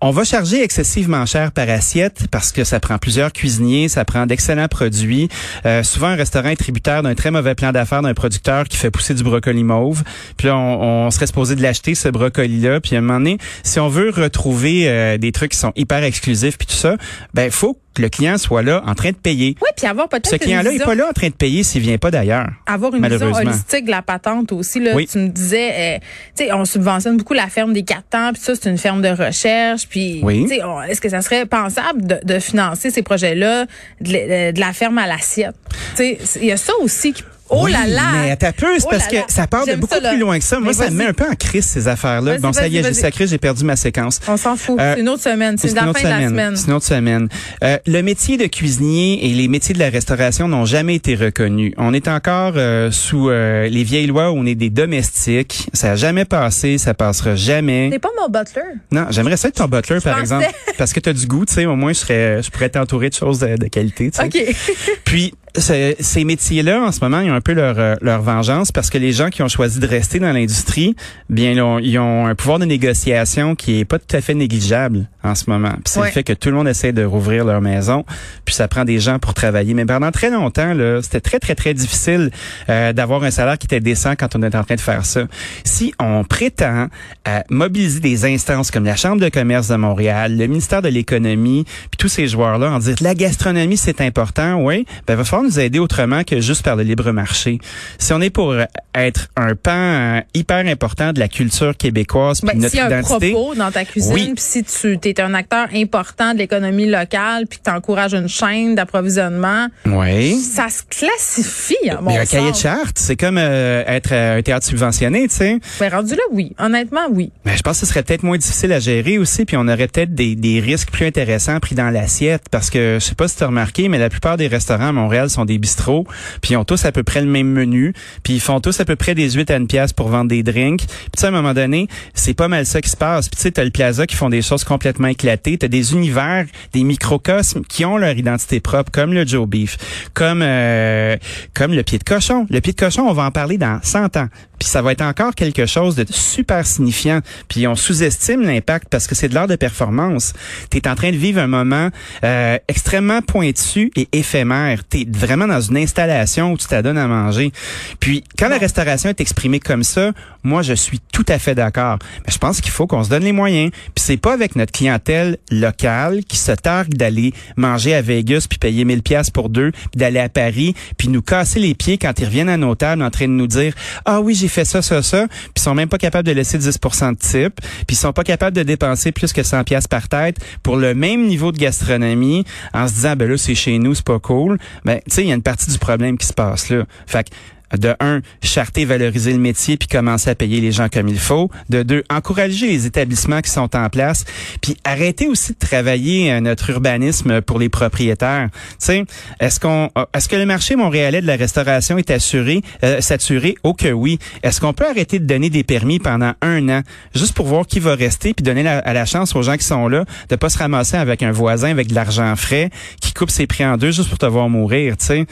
on 0.00 0.10
va 0.10 0.24
charger 0.24 0.62
excessivement 0.62 1.26
cher 1.26 1.52
par 1.52 1.68
assiette 1.68 2.26
parce 2.30 2.52
que 2.52 2.64
ça 2.64 2.80
prend 2.80 2.98
plusieurs 2.98 3.32
cuisiniers, 3.32 3.88
ça 3.88 4.04
prend 4.04 4.26
d'excellents 4.26 4.68
produits. 4.68 5.28
Euh, 5.64 5.82
souvent 5.82 6.08
un 6.08 6.16
restaurant 6.16 6.48
est 6.48 6.56
tributaire 6.56 7.02
d'un 7.02 7.14
très 7.14 7.30
mauvais 7.30 7.54
plan 7.54 7.72
d'affaires 7.72 8.02
d'un 8.02 8.14
producteur 8.14 8.64
qui 8.64 8.76
fait 8.76 8.90
pousser 8.90 9.14
du 9.14 9.22
brocoli 9.22 9.64
mauve. 9.64 10.02
Puis 10.36 10.48
là 10.48 10.56
on, 10.56 11.06
on 11.06 11.10
serait 11.10 11.26
supposé 11.26 11.54
de 11.56 11.62
l'acheter 11.62 11.94
ce 11.94 12.08
brocoli-là. 12.08 12.80
Puis 12.80 12.94
à 12.96 12.98
un 12.98 13.02
moment 13.02 13.18
donné, 13.18 13.38
si 13.62 13.80
on 13.80 13.88
veut 13.88 14.10
retrouver 14.10 14.88
euh, 14.88 15.18
des 15.18 15.32
trucs 15.32 15.52
qui 15.52 15.58
sont 15.58 15.72
hyper 15.76 16.02
exclusifs 16.02 16.45
puis 16.54 16.66
tout 16.66 16.74
ça, 16.74 16.96
ben 17.34 17.50
faut 17.50 17.78
que 17.94 18.02
le 18.02 18.08
client 18.10 18.36
soit 18.36 18.62
là 18.62 18.82
en 18.86 18.94
train 18.94 19.10
de 19.10 19.16
payer. 19.16 19.56
Oui, 19.62 19.68
puis 19.74 19.86
avoir 19.86 20.08
peut-être 20.08 20.28
Ce 20.28 20.36
client-là 20.36 20.68
est 20.68 20.72
vision- 20.74 20.84
pas 20.86 20.94
là 20.94 21.08
en 21.08 21.12
train 21.12 21.28
de 21.28 21.34
payer 21.34 21.62
s'il 21.62 21.80
vient 21.80 21.96
pas 21.96 22.10
d'ailleurs. 22.10 22.48
avoir 22.66 22.94
une 22.94 23.06
vision 23.08 23.32
holistique 23.32 23.86
de 23.86 23.90
la 23.90 24.02
patente 24.02 24.52
aussi. 24.52 24.80
Là, 24.80 24.92
Oui. 24.94 25.06
Tu 25.10 25.16
me 25.18 25.28
disais, 25.28 25.96
euh, 25.96 25.98
tu 26.36 26.44
sais, 26.44 26.52
on 26.52 26.64
subventionne 26.66 27.16
beaucoup 27.16 27.32
la 27.32 27.46
ferme 27.48 27.72
des 27.72 27.82
quatre 27.84 28.08
temps, 28.10 28.32
puis 28.34 28.42
ça, 28.42 28.52
c'est 28.54 28.68
une 28.68 28.76
ferme 28.78 29.00
de 29.00 29.08
recherche. 29.08 29.88
Puis, 29.88 30.20
Oui. 30.22 30.42
tu 30.42 30.56
sais, 30.56 30.60
est-ce 30.88 31.00
que 31.00 31.08
ça 31.08 31.22
serait 31.22 31.46
pensable 31.46 32.06
de, 32.06 32.18
de 32.22 32.38
financer 32.38 32.90
ces 32.90 33.02
projets-là 33.02 33.64
de, 34.02 34.12
la- 34.12 34.52
de 34.52 34.60
la 34.60 34.72
ferme 34.74 34.98
à 34.98 35.06
l'assiette? 35.06 35.54
Tu 35.96 36.16
sais, 36.16 36.18
il 36.42 36.46
y 36.48 36.52
a 36.52 36.56
ça 36.58 36.72
aussi 36.82 37.12
qui... 37.14 37.22
Oh 37.48 37.62
Oui, 37.64 37.72
là 37.72 37.86
là! 37.86 38.02
Mais 38.12 38.30
attends 38.32 38.52
peu, 38.56 38.66
c'est 38.78 38.86
Oh 38.86 38.90
parce 38.90 39.06
que 39.06 39.16
ça 39.28 39.46
part 39.46 39.66
de 39.66 39.74
beaucoup 39.74 39.94
ça, 39.94 40.08
plus 40.08 40.18
loin 40.18 40.38
que 40.38 40.44
ça. 40.44 40.58
Moi, 40.58 40.68
Mais 40.68 40.84
ça 40.84 40.90
me 40.90 40.96
met 40.96 41.06
un 41.06 41.12
peu 41.12 41.24
en 41.24 41.34
crise, 41.34 41.64
ces 41.64 41.88
affaires-là. 41.88 42.38
Bon, 42.38 42.52
ça 42.52 42.66
y 42.66 42.76
est, 42.78 42.82
j'ai 42.82 42.94
sacré, 42.94 43.26
j'ai 43.26 43.38
perdu 43.38 43.64
ma 43.64 43.76
séquence. 43.76 44.20
On 44.26 44.36
s'en 44.36 44.56
fout. 44.56 44.78
Euh, 44.80 44.94
c'est 44.94 45.00
une 45.00 45.08
autre 45.08 45.22
semaine. 45.22 45.56
C'est 45.58 45.74
la 45.74 45.92
fin 45.92 46.02
de 46.02 46.08
la 46.08 46.28
semaine. 46.28 46.56
C'est 46.56 46.66
une 46.66 46.72
autre 46.72 46.86
semaine. 46.86 47.28
Euh, 47.62 47.78
le 47.86 48.02
métier 48.02 48.36
de 48.36 48.46
cuisinier 48.46 49.26
et 49.26 49.32
les 49.32 49.48
métiers 49.48 49.74
de 49.74 49.78
la 49.78 49.90
restauration 49.90 50.48
n'ont 50.48 50.64
jamais 50.64 50.96
été 50.96 51.14
reconnus. 51.14 51.72
On 51.76 51.94
est 51.94 52.08
encore 52.08 52.54
euh, 52.56 52.90
sous 52.90 53.28
les 53.28 53.84
vieilles 53.84 54.06
lois 54.06 54.30
où 54.30 54.36
on 54.38 54.46
est 54.46 54.54
des 54.54 54.70
domestiques. 54.70 55.68
Ça 55.72 55.92
a 55.92 55.96
jamais 55.96 56.24
passé, 56.24 56.78
ça 56.78 56.94
passera 56.94 57.36
jamais. 57.36 57.90
T'es 57.90 57.98
pas 57.98 58.10
mon 58.20 58.28
butler. 58.28 58.62
Non, 58.90 59.06
j'aimerais 59.10 59.36
ça 59.36 59.48
être 59.48 59.56
ton 59.56 59.66
butler, 59.66 60.00
par 60.00 60.18
exemple, 60.18 60.46
parce 60.78 60.92
que 60.92 61.00
tu 61.00 61.08
as 61.10 61.12
du 61.12 61.26
goût, 61.26 61.44
tu 61.44 61.54
sais. 61.54 61.66
Au 61.66 61.76
moins, 61.76 61.92
je 61.92 61.98
serais, 61.98 62.42
je 62.42 62.50
pourrais 62.50 62.68
t'entourer 62.68 63.08
de 63.08 63.14
choses 63.14 63.38
de, 63.38 63.56
de 63.56 63.68
qualité, 63.68 64.10
tu 64.10 64.18
sais. 64.18 64.24
OK. 64.26 64.56
Puis 65.04 65.34
ce- 65.60 65.94
ces 66.00 66.24
métiers-là, 66.24 66.82
en 66.82 66.92
ce 66.92 67.00
moment, 67.00 67.20
ils 67.20 67.30
ont 67.30 67.34
un 67.34 67.40
peu 67.40 67.52
leur, 67.52 67.78
euh, 67.78 67.94
leur 68.02 68.22
vengeance 68.22 68.72
parce 68.72 68.90
que 68.90 68.98
les 68.98 69.12
gens 69.12 69.30
qui 69.30 69.42
ont 69.42 69.48
choisi 69.48 69.78
de 69.80 69.86
rester 69.86 70.18
dans 70.18 70.32
l'industrie, 70.32 70.94
bien, 71.30 71.52
ils 71.52 71.60
ont, 71.60 71.78
ils 71.78 71.98
ont 71.98 72.26
un 72.26 72.34
pouvoir 72.34 72.58
de 72.58 72.64
négociation 72.64 73.54
qui 73.54 73.80
est 73.80 73.84
pas 73.84 73.98
tout 73.98 74.14
à 74.16 74.20
fait 74.20 74.34
négligeable 74.34 75.08
en 75.22 75.34
ce 75.34 75.48
moment. 75.50 75.70
Puis 75.72 75.82
c'est 75.86 76.00
Ouais. 76.00 76.06
le 76.06 76.12
fait 76.12 76.22
que 76.22 76.32
tout 76.32 76.50
le 76.50 76.54
monde 76.56 76.68
essaie 76.68 76.92
de 76.92 77.04
rouvrir 77.04 77.44
leur 77.44 77.60
maison, 77.60 78.04
puis 78.44 78.54
ça 78.54 78.68
prend 78.68 78.84
des 78.84 78.98
gens 79.00 79.18
pour 79.18 79.34
travailler. 79.34 79.74
Mais 79.74 79.84
pendant 79.86 80.10
très 80.10 80.30
longtemps, 80.30 80.74
là, 80.74 81.00
c'était 81.02 81.20
très 81.20 81.38
très 81.38 81.54
très 81.54 81.74
difficile 81.74 82.30
euh, 82.68 82.92
d'avoir 82.92 83.22
un 83.24 83.30
salaire 83.30 83.58
qui 83.58 83.66
était 83.66 83.80
décent 83.80 84.14
quand 84.16 84.36
on 84.36 84.42
est 84.42 84.54
en 84.54 84.62
train 84.64 84.74
de 84.76 84.80
faire 84.80 85.04
ça. 85.04 85.22
Si 85.64 85.92
on 86.00 86.24
prétend 86.24 86.88
à 87.24 87.44
mobiliser 87.50 88.00
des 88.00 88.24
instances 88.24 88.70
comme 88.70 88.84
la 88.84 88.96
Chambre 88.96 89.20
de 89.20 89.28
commerce 89.28 89.68
de 89.68 89.76
Montréal, 89.76 90.36
le 90.36 90.46
ministère 90.46 90.82
de 90.82 90.88
l'économie, 90.88 91.64
puis 91.64 91.96
tous 91.98 92.08
ces 92.08 92.28
joueurs-là, 92.28 92.70
en 92.72 92.78
dire 92.78 92.94
la 93.00 93.14
gastronomie 93.14 93.76
c'est 93.76 94.00
important, 94.00 94.56
oui, 94.62 94.86
ben 95.06 95.16
va 95.16 95.24
falloir 95.24 95.45
nous 95.46 95.60
aider 95.60 95.78
autrement 95.78 96.24
que 96.24 96.40
juste 96.40 96.62
par 96.62 96.76
le 96.76 96.82
libre 96.82 97.10
marché. 97.12 97.58
Si 97.98 98.12
on 98.12 98.20
est 98.20 98.30
pour 98.30 98.50
euh, 98.52 98.64
être 98.94 99.28
un 99.36 99.54
pan 99.54 99.70
euh, 99.72 100.20
hyper 100.34 100.66
important 100.66 101.12
de 101.12 101.20
la 101.20 101.28
culture 101.28 101.76
québécoise 101.76 102.40
puis 102.40 102.48
Ben, 102.52 102.58
notre 102.58 102.70
s'il 102.70 102.78
y 102.78 102.82
a 102.82 102.86
un 102.86 103.00
identité, 103.00 103.30
propos 103.32 103.54
dans 103.54 103.70
ta 103.70 103.84
cuisine, 103.84 104.12
Oui. 104.12 104.32
puis 104.34 104.44
si 104.44 104.64
tu 104.64 104.98
es 105.08 105.20
un 105.20 105.34
acteur 105.34 105.68
important 105.74 106.32
de 106.34 106.38
l'économie 106.38 106.86
locale, 106.86 107.46
puis 107.48 107.58
que 107.58 107.64
tu 107.64 107.70
encourages 107.70 108.14
une 108.14 108.28
chaîne 108.28 108.74
d'approvisionnement, 108.74 109.68
oui. 109.86 110.36
ça 110.40 110.68
se 110.68 110.82
classifie 110.82 111.88
à 111.90 112.00
mon 112.00 112.10
Mais 112.10 112.18
un 112.18 112.26
cahier 112.26 112.50
de 112.50 112.56
charte, 112.56 112.98
c'est 112.98 113.16
comme 113.16 113.38
euh, 113.38 113.84
être 113.86 114.12
un 114.12 114.42
théâtre 114.42 114.66
subventionné, 114.66 115.28
tu 115.28 115.34
sais. 115.34 115.58
Ben, 115.80 115.92
rendu 115.92 116.14
là, 116.14 116.22
oui. 116.32 116.52
Honnêtement, 116.58 117.06
oui. 117.10 117.30
Mais 117.44 117.56
je 117.56 117.62
pense 117.62 117.80
que 117.80 117.86
ce 117.86 117.92
serait 117.92 118.02
peut-être 118.02 118.22
moins 118.22 118.38
difficile 118.38 118.72
à 118.72 118.80
gérer 118.80 119.18
aussi, 119.18 119.44
puis 119.44 119.56
on 119.56 119.68
aurait 119.68 119.88
peut-être 119.88 120.14
des, 120.14 120.34
des 120.34 120.60
risques 120.60 120.90
plus 120.90 121.06
intéressants 121.06 121.58
pris 121.60 121.74
dans 121.74 121.90
l'assiette, 121.90 122.44
parce 122.50 122.70
que 122.70 122.98
je 123.00 123.04
sais 123.04 123.14
pas 123.14 123.28
si 123.28 123.36
tu 123.36 123.44
as 123.44 123.46
remarqué, 123.48 123.88
mais 123.88 123.98
la 123.98 124.08
plupart 124.10 124.36
des 124.36 124.46
restaurants 124.48 124.88
à 124.88 124.92
Montréal 124.92 125.30
sont 125.36 125.44
des 125.44 125.58
bistrots, 125.58 126.06
puis 126.40 126.54
ils 126.54 126.56
ont 126.56 126.64
tous 126.64 126.84
à 126.84 126.92
peu 126.92 127.02
près 127.02 127.20
le 127.20 127.28
même 127.28 127.48
menu, 127.48 127.94
puis 128.22 128.34
ils 128.34 128.40
font 128.40 128.60
tous 128.60 128.80
à 128.80 128.84
peu 128.84 128.96
près 128.96 129.14
des 129.14 129.30
8 129.30 129.50
à 129.50 129.56
une 129.56 129.66
pour 129.94 130.08
vendre 130.08 130.28
des 130.28 130.42
drinks. 130.42 130.86
Puis 130.86 131.24
à 131.24 131.28
un 131.28 131.30
moment 131.30 131.54
donné, 131.54 131.88
c'est 132.14 132.34
pas 132.34 132.48
mal 132.48 132.64
ça 132.66 132.80
qui 132.80 132.88
se 132.88 132.96
passe. 132.96 133.28
Puis 133.28 133.36
tu 133.36 133.42
sais, 133.42 133.50
t'as 133.50 133.64
le 133.64 133.70
Plaza 133.70 134.06
qui 134.06 134.16
font 134.16 134.30
des 134.30 134.42
choses 134.42 134.64
complètement 134.64 135.08
éclatées, 135.08 135.58
t'as 135.58 135.68
des 135.68 135.92
univers, 135.92 136.46
des 136.72 136.84
microcosmes 136.84 137.62
qui 137.68 137.84
ont 137.84 137.96
leur 137.96 138.16
identité 138.16 138.60
propre, 138.60 138.90
comme 138.90 139.12
le 139.12 139.26
Joe 139.26 139.46
Beef, 139.46 139.76
comme 140.14 140.40
euh, 140.42 141.16
comme 141.54 141.72
le 141.72 141.82
pied 141.82 141.98
de 141.98 142.04
cochon. 142.04 142.46
Le 142.50 142.60
pied 142.60 142.72
de 142.72 142.78
cochon, 142.78 143.02
on 143.02 143.12
va 143.12 143.24
en 143.24 143.30
parler 143.30 143.58
dans 143.58 143.80
100 143.82 144.16
ans. 144.16 144.28
Puis 144.58 144.68
ça 144.68 144.82
va 144.82 144.92
être 144.92 145.02
encore 145.02 145.34
quelque 145.34 145.66
chose 145.66 145.94
de 145.96 146.06
super 146.10 146.66
signifiant. 146.66 147.20
Puis 147.48 147.66
on 147.66 147.74
sous-estime 147.74 148.42
l'impact 148.42 148.88
parce 148.90 149.06
que 149.06 149.14
c'est 149.14 149.28
de 149.28 149.34
l'art 149.34 149.48
de 149.48 149.56
performance. 149.56 150.32
Tu 150.70 150.78
es 150.78 150.88
en 150.88 150.94
train 150.94 151.10
de 151.10 151.16
vivre 151.16 151.40
un 151.40 151.46
moment 151.46 151.90
euh, 152.24 152.58
extrêmement 152.68 153.22
pointu 153.22 153.90
et 153.96 154.08
éphémère. 154.12 154.80
Tu 154.88 155.02
es 155.02 155.06
vraiment 155.08 155.46
dans 155.46 155.60
une 155.60 155.76
installation 155.76 156.52
où 156.52 156.56
tu 156.56 156.66
t'adonnes 156.66 156.98
à 156.98 157.06
manger. 157.06 157.52
Puis 158.00 158.24
quand 158.38 158.48
la 158.48 158.58
restauration 158.58 159.10
est 159.10 159.20
exprimée 159.20 159.60
comme 159.60 159.82
ça, 159.82 160.12
moi 160.42 160.62
je 160.62 160.74
suis 160.74 161.00
tout 161.12 161.26
à 161.28 161.38
fait 161.38 161.54
d'accord. 161.54 161.98
Mais 162.26 162.32
je 162.32 162.38
pense 162.38 162.60
qu'il 162.60 162.72
faut 162.72 162.86
qu'on 162.86 163.04
se 163.04 163.10
donne 163.10 163.24
les 163.24 163.32
moyens. 163.32 163.70
Puis 163.70 164.04
c'est 164.04 164.16
pas 164.16 164.32
avec 164.32 164.56
notre 164.56 164.72
clientèle 164.72 165.38
locale 165.50 166.24
qui 166.24 166.36
se 166.38 166.52
targue 166.52 166.94
d'aller 166.94 167.32
manger 167.56 167.94
à 167.94 168.02
Vegas 168.02 168.46
puis 168.48 168.58
payer 168.58 168.84
1000 168.84 169.02
pièces 169.02 169.30
pour 169.30 169.48
deux, 169.48 169.70
puis 169.72 169.96
d'aller 169.96 170.20
à 170.20 170.28
Paris 170.28 170.74
puis 170.96 171.08
nous 171.08 171.22
casser 171.22 171.60
les 171.60 171.74
pieds 171.74 171.98
quand 171.98 172.18
ils 172.18 172.24
reviennent 172.24 172.48
à 172.48 172.56
nos 172.56 172.74
tables 172.74 173.02
en 173.02 173.10
train 173.10 173.26
de 173.26 173.32
nous 173.32 173.46
dire 173.46 173.74
"Ah 174.04 174.20
oui, 174.20 174.34
j'ai 174.34 174.45
fait 174.48 174.64
ça 174.64 174.82
ça 174.82 175.02
ça", 175.02 175.26
puis 175.28 175.52
ils 175.56 175.62
sont 175.62 175.74
même 175.74 175.88
pas 175.88 175.98
capables 175.98 176.26
de 176.26 176.32
laisser 176.32 176.58
10 176.58 176.66
de 176.66 177.14
type, 177.14 177.60
puis 177.86 177.94
ils 177.94 177.96
sont 177.96 178.12
pas 178.12 178.24
capables 178.24 178.56
de 178.56 178.62
dépenser 178.62 179.12
plus 179.12 179.32
que 179.32 179.42
100 179.42 179.64
pièces 179.64 179.88
par 179.88 180.08
tête 180.08 180.38
pour 180.62 180.76
le 180.76 180.94
même 180.94 181.26
niveau 181.26 181.52
de 181.52 181.58
gastronomie 181.58 182.44
en 182.72 182.88
se 182.88 182.94
disant 182.94 183.16
ben 183.16 183.28
là 183.28 183.36
c'est 183.36 183.54
chez 183.54 183.78
nous, 183.78 183.94
c'est 183.94 184.04
pas 184.04 184.18
cool. 184.18 184.58
Ben 184.84 185.00
tu 185.08 185.14
sais, 185.14 185.22
il 185.22 185.28
y 185.28 185.32
a 185.32 185.34
une 185.34 185.42
partie 185.42 185.70
du 185.70 185.78
problème 185.78 186.18
qui 186.18 186.26
se 186.26 186.32
passe 186.32 186.70
là. 186.70 186.84
Fait 187.06 187.24
que 187.24 187.30
de 187.76 187.94
un, 188.00 188.20
charter, 188.42 188.84
valoriser 188.84 189.32
le 189.32 189.38
métier, 189.38 189.76
puis 189.76 189.88
commencer 189.88 190.30
à 190.30 190.34
payer 190.34 190.60
les 190.60 190.72
gens 190.72 190.88
comme 190.88 191.08
il 191.08 191.18
faut. 191.18 191.50
De 191.68 191.82
deux, 191.82 192.04
encourager 192.10 192.66
les 192.66 192.86
établissements 192.86 193.40
qui 193.40 193.50
sont 193.50 193.74
en 193.76 193.88
place, 193.88 194.24
puis 194.60 194.76
arrêter 194.84 195.28
aussi 195.28 195.52
de 195.52 195.58
travailler 195.58 196.32
euh, 196.32 196.40
notre 196.40 196.70
urbanisme 196.70 197.40
pour 197.40 197.58
les 197.58 197.68
propriétaires. 197.68 198.48
Tu 198.84 199.04
est-ce 199.40 199.60
qu'on, 199.60 199.90
euh, 199.98 200.04
est-ce 200.14 200.28
que 200.28 200.36
le 200.36 200.46
marché 200.46 200.76
montréalais 200.76 201.20
de 201.20 201.26
la 201.26 201.36
restauration 201.36 201.98
est 201.98 202.10
assuré, 202.10 202.62
euh, 202.84 203.00
saturé? 203.00 203.56
Oh 203.62 203.74
que 203.74 203.88
oui. 203.88 204.18
Est-ce 204.42 204.60
qu'on 204.60 204.72
peut 204.72 204.86
arrêter 204.86 205.18
de 205.18 205.24
donner 205.24 205.50
des 205.50 205.64
permis 205.64 205.98
pendant 205.98 206.32
un 206.40 206.68
an, 206.68 206.82
juste 207.14 207.34
pour 207.34 207.46
voir 207.46 207.66
qui 207.66 207.80
va 207.80 207.94
rester, 207.94 208.32
puis 208.34 208.42
donner 208.42 208.62
la, 208.62 208.80
la 208.80 209.04
chance 209.04 209.34
aux 209.34 209.42
gens 209.42 209.56
qui 209.56 209.64
sont 209.64 209.88
là 209.88 210.04
de 210.28 210.36
pas 210.36 210.48
se 210.48 210.58
ramasser 210.58 210.96
avec 210.96 211.22
un 211.22 211.32
voisin 211.32 211.70
avec 211.70 211.88
de 211.88 211.94
l'argent 211.94 212.34
frais 212.36 212.70
qui 213.00 213.12
coupe 213.12 213.30
ses 213.30 213.46
prix 213.46 213.64
en 213.64 213.76
deux 213.76 213.90
juste 213.90 214.08
pour 214.08 214.18
te 214.18 214.26
voir 214.26 214.48
mourir, 214.48 214.96
tu 214.96 215.06
sais? 215.06 215.26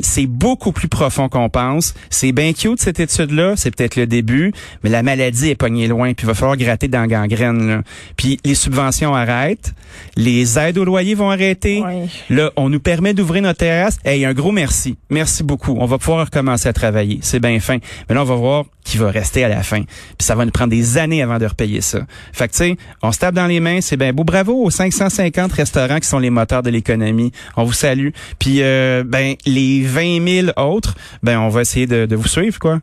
C'est 0.00 0.26
beaucoup 0.26 0.72
plus 0.72 0.88
profond 0.88 1.28
qu'on 1.28 1.48
pense. 1.48 1.94
C'est 2.10 2.32
bien 2.32 2.52
cute 2.52 2.80
cette 2.80 3.00
étude-là, 3.00 3.54
c'est 3.56 3.74
peut-être 3.74 3.96
le 3.96 4.06
début, 4.06 4.52
mais 4.82 4.90
la 4.90 5.02
maladie 5.02 5.50
est 5.50 5.54
pognée 5.54 5.88
loin, 5.88 6.12
puis 6.14 6.24
il 6.24 6.26
va 6.26 6.34
falloir 6.34 6.56
gratter 6.56 6.88
dans 6.88 7.00
la 7.00 7.06
gangrène. 7.06 7.68
Là. 7.68 7.82
Puis 8.16 8.38
les 8.44 8.54
subventions 8.54 9.14
arrêtent, 9.14 9.74
les 10.16 10.58
aides 10.58 10.78
au 10.78 10.84
loyer 10.84 11.14
vont 11.14 11.30
arrêter. 11.30 11.82
Là, 12.30 12.50
on 12.56 12.68
nous 12.68 12.80
permet 12.80 13.14
d'ouvrir 13.14 13.42
notre 13.42 13.58
terrasse. 13.60 13.98
Hey, 14.04 14.24
un 14.24 14.34
gros 14.34 14.52
merci. 14.52 14.96
Merci 15.10 15.42
beaucoup. 15.42 15.76
On 15.78 15.86
va 15.86 15.98
pouvoir 15.98 16.26
recommencer 16.26 16.68
à 16.68 16.72
travailler. 16.72 17.18
C'est 17.22 17.40
bien 17.40 17.58
fin. 17.60 17.78
Mais 18.08 18.14
là, 18.14 18.22
on 18.22 18.26
va 18.26 18.34
voir 18.34 18.64
qui 18.84 18.98
va 18.98 19.10
rester 19.10 19.44
à 19.44 19.48
la 19.48 19.62
fin. 19.62 19.82
Puis 19.82 20.26
ça 20.26 20.34
va 20.34 20.44
nous 20.44 20.50
prendre 20.50 20.70
des 20.70 20.98
années 20.98 21.22
avant 21.22 21.38
de 21.38 21.46
repayer 21.46 21.80
ça. 21.80 22.00
Fait 22.32 22.48
que 22.48 22.52
tu 22.52 22.58
sais, 22.58 22.76
on 23.02 23.12
se 23.12 23.18
tape 23.18 23.34
dans 23.34 23.46
les 23.46 23.60
mains, 23.60 23.80
c'est 23.80 23.96
bien 23.96 24.12
beau. 24.12 24.24
Bravo 24.24 24.54
aux 24.64 24.70
550 24.70 25.52
restaurants 25.52 25.98
qui 25.98 26.08
sont 26.08 26.18
les 26.18 26.30
moteurs 26.30 26.62
de 26.62 26.70
l'économie. 26.70 27.32
On 27.56 27.64
vous 27.64 27.72
salue. 27.72 28.08
Puis 28.38 28.62
euh, 28.62 29.04
ben 29.06 29.34
les 29.46 29.81
20 29.82 30.44
000 30.44 30.48
autres, 30.56 30.94
ben 31.22 31.38
on 31.38 31.48
va 31.48 31.62
essayer 31.62 31.86
de, 31.86 32.06
de 32.06 32.16
vous 32.16 32.28
suivre 32.28 32.58
quoi. 32.58 32.80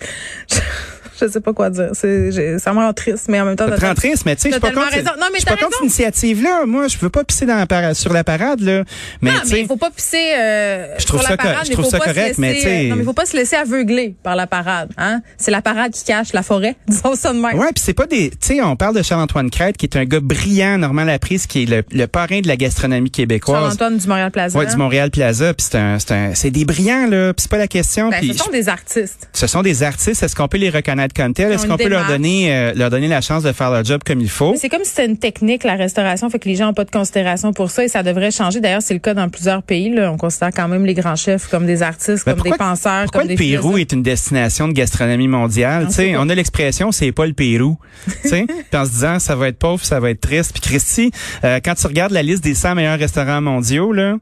je 1.20 1.28
sais 1.28 1.40
pas 1.40 1.52
quoi 1.52 1.70
dire. 1.70 1.90
C'est, 1.92 2.58
ça 2.58 2.72
me 2.72 2.78
rend 2.78 2.92
triste, 2.92 3.26
mais 3.28 3.40
en 3.40 3.44
même 3.44 3.56
temps. 3.56 3.68
Ça 3.68 3.76
te 3.76 3.84
rend 3.84 3.94
triste, 3.94 4.24
mais 4.26 4.36
tu 4.36 4.42
sais, 4.42 4.48
je 4.48 4.54
suis 4.54 4.60
pas 4.60 4.70
contre, 4.70 4.96
non, 5.18 5.26
mais 5.32 5.38
je 5.38 5.38
suis 5.38 5.44
pas 5.46 5.56
contre 5.56 5.72
cette 5.72 5.82
initiative-là. 5.82 6.66
Moi, 6.66 6.88
je 6.88 6.98
veux 6.98 7.10
pas 7.10 7.24
pisser 7.24 7.46
dans 7.46 7.56
la 7.56 7.66
parade, 7.66 7.94
sur 7.94 8.12
la 8.12 8.24
parade, 8.24 8.60
là. 8.60 8.84
Mais, 9.20 9.32
non, 9.32 9.38
mais 9.50 9.60
il 9.60 9.66
faut 9.66 9.76
pas 9.76 9.90
pisser, 9.90 10.34
euh, 10.38 10.94
je 10.98 11.06
trouve 11.06 11.20
sur 11.20 11.28
ça, 11.28 11.34
la 11.34 11.42
parade, 11.42 11.66
je 11.66 11.72
trouve 11.72 11.84
ça 11.84 11.98
correct, 11.98 12.38
mais 12.38 12.54
tu 12.54 12.60
sais. 12.60 12.84
Non, 12.84 12.96
mais 12.96 13.02
il 13.02 13.04
faut 13.04 13.12
pas 13.12 13.26
se 13.26 13.36
laisser 13.36 13.56
aveugler 13.56 14.14
par 14.22 14.36
la 14.36 14.46
parade, 14.46 14.90
hein. 14.96 15.20
C'est 15.36 15.50
la 15.50 15.62
parade 15.62 15.92
qui 15.92 16.04
cache 16.04 16.32
la 16.32 16.42
forêt, 16.42 16.76
disons 16.88 17.14
ça 17.14 17.32
de 17.32 17.38
même. 17.38 17.58
Ouais, 17.58 17.72
puis 17.74 17.82
c'est 17.84 17.94
pas 17.94 18.06
des, 18.06 18.30
tu 18.30 18.36
sais, 18.40 18.62
on 18.62 18.76
parle 18.76 18.96
de 18.96 19.02
Charles-Antoine 19.02 19.50
Crête, 19.50 19.76
qui 19.76 19.86
est 19.86 19.96
un 19.96 20.04
gars 20.04 20.20
brillant, 20.20 20.78
Normand 20.78 21.04
Laprise, 21.04 21.46
qui 21.46 21.64
est 21.64 21.66
le, 21.66 21.82
le 21.92 22.06
parrain 22.06 22.40
de 22.40 22.48
la 22.48 22.56
gastronomie 22.56 23.10
québécoise. 23.10 23.60
Charles-Antoine 23.60 23.98
du 23.98 24.06
Montréal 24.06 24.30
Plaza. 24.30 24.58
Ouais, 24.58 24.66
du 24.66 24.76
Montréal 24.76 25.10
Plaza, 25.10 25.54
puis 25.54 25.66
c'est 25.70 25.78
un, 25.78 25.98
c'est 25.98 26.12
un, 26.12 26.34
c'est 26.34 26.50
des 26.50 26.64
brillants, 26.64 27.06
là, 27.08 27.32
puis 27.32 27.42
c'est 27.42 27.50
pas 27.50 27.58
la 27.58 27.68
question. 27.68 28.10
Ben, 28.10 28.22
ce 28.22 28.38
sont 28.38 28.50
des 28.50 28.68
artistes. 28.68 29.28
ce 29.32 29.46
sont 29.46 29.62
des 29.62 29.82
artistes. 29.82 30.22
Est-ce 30.22 30.36
qu'on 30.36 30.48
peut 30.48 30.58
les 30.58 30.70
reconnaître? 30.70 31.07
Est-ce 31.16 31.66
qu'on 31.66 31.76
peut 31.76 31.88
leur 31.88 32.06
donner, 32.06 32.54
euh, 32.54 32.72
leur 32.74 32.90
donner 32.90 33.08
la 33.08 33.20
chance 33.20 33.42
de 33.42 33.52
faire 33.52 33.70
leur 33.70 33.84
job 33.84 34.02
comme 34.06 34.20
il 34.20 34.28
faut? 34.28 34.54
C'est 34.56 34.68
comme 34.68 34.84
si 34.84 34.90
c'était 34.90 35.06
une 35.06 35.18
technique, 35.18 35.64
la 35.64 35.74
restauration, 35.76 36.28
fait 36.30 36.38
que 36.38 36.48
les 36.48 36.56
gens 36.56 36.66
n'ont 36.66 36.74
pas 36.74 36.84
de 36.84 36.90
considération 36.90 37.52
pour 37.52 37.70
ça 37.70 37.84
et 37.84 37.88
ça 37.88 38.02
devrait 38.02 38.30
changer. 38.30 38.60
D'ailleurs, 38.60 38.82
c'est 38.82 38.94
le 38.94 39.00
cas 39.00 39.14
dans 39.14 39.28
plusieurs 39.28 39.62
pays. 39.62 39.90
Là. 39.90 40.12
On 40.12 40.16
considère 40.16 40.50
quand 40.54 40.68
même 40.68 40.84
les 40.84 40.94
grands 40.94 41.16
chefs 41.16 41.48
comme 41.48 41.66
des 41.66 41.82
artistes, 41.82 42.24
Ben, 42.26 42.34
comme 42.34 42.50
des 42.50 42.56
penseurs, 42.56 43.04
Pourquoi 43.04 43.20
comme 43.22 43.30
le 43.30 43.36
des 43.36 43.36
Pérou 43.36 43.62
philosophes. 43.74 43.80
est 43.80 43.92
une 43.92 44.02
destination 44.02 44.68
de 44.68 44.72
gastronomie 44.72 45.28
mondiale? 45.28 45.88
On 46.18 46.28
a 46.28 46.34
l'expression 46.34 46.92
c'est 46.92 47.12
pas 47.12 47.26
le 47.26 47.32
Pérou. 47.32 47.78
Puis 48.22 48.46
en 48.74 48.84
se 48.84 48.90
disant 48.90 49.18
ça 49.18 49.36
va 49.36 49.48
être 49.48 49.58
pauvre, 49.58 49.84
ça 49.84 50.00
va 50.00 50.10
être 50.10 50.20
triste. 50.20 50.52
Puis 50.52 50.60
Christy, 50.62 51.10
euh, 51.44 51.60
quand 51.64 51.74
tu 51.74 51.86
regardes 51.86 52.12
la 52.12 52.22
liste 52.22 52.42
des 52.42 52.54
100 52.54 52.74
meilleurs 52.74 52.98
restaurants 52.98 53.40
mondiaux, 53.40 53.92
là, 53.92 54.16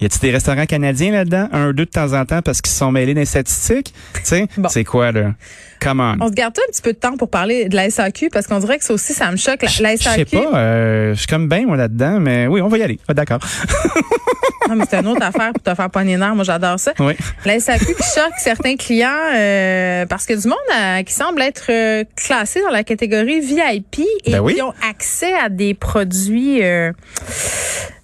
y 0.00 0.06
a-t-il 0.06 0.20
des 0.20 0.30
restaurants 0.30 0.66
canadiens 0.66 1.12
là-dedans? 1.12 1.48
Un 1.52 1.68
ou 1.68 1.72
deux 1.72 1.84
de 1.84 1.90
temps 1.90 2.12
en 2.12 2.24
temps 2.24 2.42
parce 2.42 2.60
qu'ils 2.60 2.72
se 2.72 2.78
sont 2.78 2.92
mêlés 2.92 3.14
dans 3.14 3.20
les 3.20 3.26
statistiques? 3.26 3.92
Tu 4.14 4.20
sais, 4.24 4.46
Bon. 4.56 4.68
c'est 4.68 4.84
quoi 4.84 5.12
là? 5.12 5.32
Come 5.80 6.00
on. 6.00 6.16
On 6.20 6.28
se 6.28 6.32
garde 6.32 6.54
un 6.58 6.72
petit 6.72 6.82
peu 6.82 6.92
de 6.92 6.98
temps 6.98 7.16
pour 7.16 7.30
parler 7.30 7.68
de 7.68 7.76
la 7.76 7.88
SAQ 7.88 8.30
parce 8.30 8.46
qu'on 8.48 8.58
dirait 8.58 8.78
que 8.78 8.84
ça 8.84 8.92
aussi, 8.94 9.12
ça 9.14 9.30
me 9.30 9.36
choque. 9.36 9.62
La, 9.62 9.68
la 9.80 9.96
Je 9.96 10.02
sais 10.02 10.10
SAQ, 10.10 10.24
pas, 10.36 10.58
euh, 10.58 11.14
je 11.14 11.18
suis 11.18 11.26
comme 11.28 11.48
bien 11.48 11.66
moi 11.66 11.76
là-dedans, 11.76 12.18
mais 12.20 12.46
oui, 12.48 12.60
on 12.60 12.66
va 12.68 12.78
y 12.78 12.82
aller. 12.82 12.98
Ah, 13.06 13.14
D'accord. 13.14 13.38
non, 14.68 14.74
mais 14.74 14.84
c'est 14.90 14.98
une 14.98 15.06
autre 15.06 15.22
affaire 15.24 15.52
pour 15.52 15.62
te 15.62 15.72
faire 15.74 15.88
poigner 15.90 16.16
nerf. 16.16 16.34
Moi, 16.34 16.42
j'adore 16.44 16.80
ça. 16.80 16.92
Oui. 16.98 17.14
La 17.44 17.60
SAQ 17.60 17.84
qui 17.94 18.02
choque 18.02 18.32
certains 18.38 18.74
clients 18.76 19.08
euh, 19.36 20.04
parce 20.06 20.26
que 20.26 20.34
du 20.34 20.48
monde 20.48 20.58
euh, 20.76 21.02
qui 21.04 21.14
semble 21.14 21.40
être 21.42 21.66
euh, 21.70 22.02
classé 22.16 22.60
dans 22.60 22.70
la 22.70 22.82
catégorie 22.82 23.40
VIP 23.40 24.00
et 24.24 24.32
Ben 24.32 24.40
oui. 24.40 24.54
qui 24.56 24.62
ont 24.62 24.74
accès 24.88 25.32
à 25.34 25.48
des 25.48 25.74
produits 25.74 26.62
euh, 26.64 26.90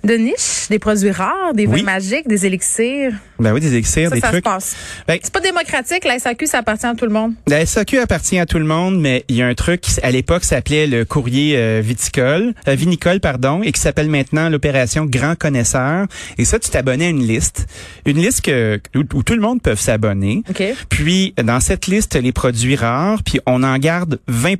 de 0.04 0.14
niche, 0.14 0.68
des 0.70 0.78
produits 0.78 1.10
rares, 1.10 1.54
des 1.54 1.66
vins 1.66 1.74
Oui. 1.74 1.82
magiques, 1.82 2.28
des 2.28 2.46
élixirs. 2.46 3.12
Ben 3.38 3.52
oui, 3.52 3.60
des 3.60 3.72
élixirs, 3.74 4.10
Ça, 4.10 4.14
des 4.14 4.20
ça 4.20 4.26
se 4.28 4.32
trucs. 4.32 4.44
passe. 4.44 4.76
Ben, 5.08 5.18
C'est 5.22 5.32
pas 5.32 5.40
démocratique. 5.40 6.04
La 6.04 6.18
SAQ, 6.18 6.46
ça 6.46 6.58
appartient 6.58 6.86
à 6.86 6.94
tout 6.94 7.04
le 7.04 7.10
monde. 7.10 7.34
La 7.48 7.64
SAQ 7.66 7.98
appartient 7.98 8.38
à 8.38 8.46
tout 8.46 8.58
le 8.58 8.64
monde, 8.64 9.00
mais 9.00 9.24
il 9.28 9.36
y 9.36 9.42
a 9.42 9.46
un 9.46 9.54
truc 9.54 9.80
qui, 9.80 10.00
à 10.02 10.10
l'époque, 10.10 10.44
s'appelait 10.44 10.86
le 10.86 11.04
courrier 11.04 11.56
euh, 11.56 11.80
viticole, 11.82 12.54
euh, 12.68 12.74
vinicole, 12.74 13.20
pardon, 13.20 13.62
et 13.62 13.72
qui 13.72 13.80
s'appelle 13.80 14.08
maintenant 14.08 14.48
l'opération 14.48 15.04
Grand 15.06 15.36
Connaisseur. 15.36 16.06
Et 16.38 16.44
ça, 16.44 16.58
tu 16.58 16.70
t'abonnais 16.70 17.06
à 17.06 17.08
une 17.10 17.26
liste, 17.26 17.66
une 18.06 18.18
liste 18.18 18.42
que 18.42 18.80
où, 18.94 19.00
où 19.14 19.22
tout 19.22 19.34
le 19.34 19.40
monde 19.40 19.60
peut 19.62 19.74
s'abonner. 19.74 20.42
OK. 20.48 20.62
Puis 20.88 21.34
dans 21.42 21.60
cette 21.60 21.86
liste, 21.86 22.14
les 22.14 22.32
produits 22.32 22.76
rares, 22.76 23.22
puis 23.24 23.40
on 23.46 23.62
en 23.62 23.76
garde 23.78 24.20
20 24.28 24.54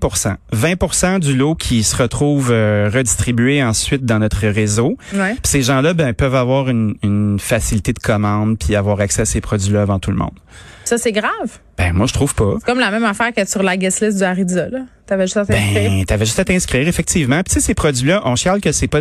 20 0.52 1.18
du 1.20 1.36
lot 1.36 1.54
qui 1.54 1.82
se 1.84 1.94
retrouve 1.96 2.50
euh, 2.50 2.90
redistribué 2.92 3.62
ensuite 3.62 4.04
dans 4.04 4.18
notre 4.18 4.46
réseau. 4.48 4.96
Ouais. 5.14 5.33
Puis 5.42 5.50
ces 5.50 5.62
gens-là 5.62 5.94
ben, 5.94 6.14
peuvent 6.14 6.34
avoir 6.34 6.68
une, 6.68 6.96
une 7.02 7.38
facilité 7.38 7.92
de 7.92 7.98
commande 7.98 8.58
puis 8.58 8.76
avoir 8.76 9.00
accès 9.00 9.22
à 9.22 9.24
ces 9.24 9.40
produits-là 9.40 9.82
avant 9.82 9.98
tout 9.98 10.10
le 10.10 10.16
monde. 10.16 10.34
Ça, 10.84 10.98
c'est 10.98 11.12
grave. 11.12 11.58
Ben 11.78 11.92
moi, 11.92 12.06
je 12.06 12.12
trouve 12.12 12.34
pas. 12.34 12.54
C'est 12.58 12.66
comme 12.66 12.80
la 12.80 12.90
même 12.90 13.04
affaire 13.04 13.32
que 13.32 13.46
sur 13.46 13.62
la 13.62 13.76
guest 13.76 14.00
list 14.00 14.18
du 14.18 14.24
Harida, 14.24 14.68
là. 14.68 14.80
T'avais 15.06 15.25
juste 15.26 15.37
à 15.37 15.44
t'inscrire? 15.44 15.90
Ben, 15.90 16.04
t'avais 16.06 16.25
juste 16.25 16.38
à 16.38 16.44
t'inscrire, 16.44 16.88
effectivement. 16.88 17.37
Puis 17.42 17.54
tu 17.54 17.61
sais, 17.61 17.66
ces 17.66 17.75
produits-là, 17.75 18.23
on 18.25 18.37
chiale 18.37 18.61
que 18.61 18.73
c'est 18.73 18.87
pas 18.88 19.00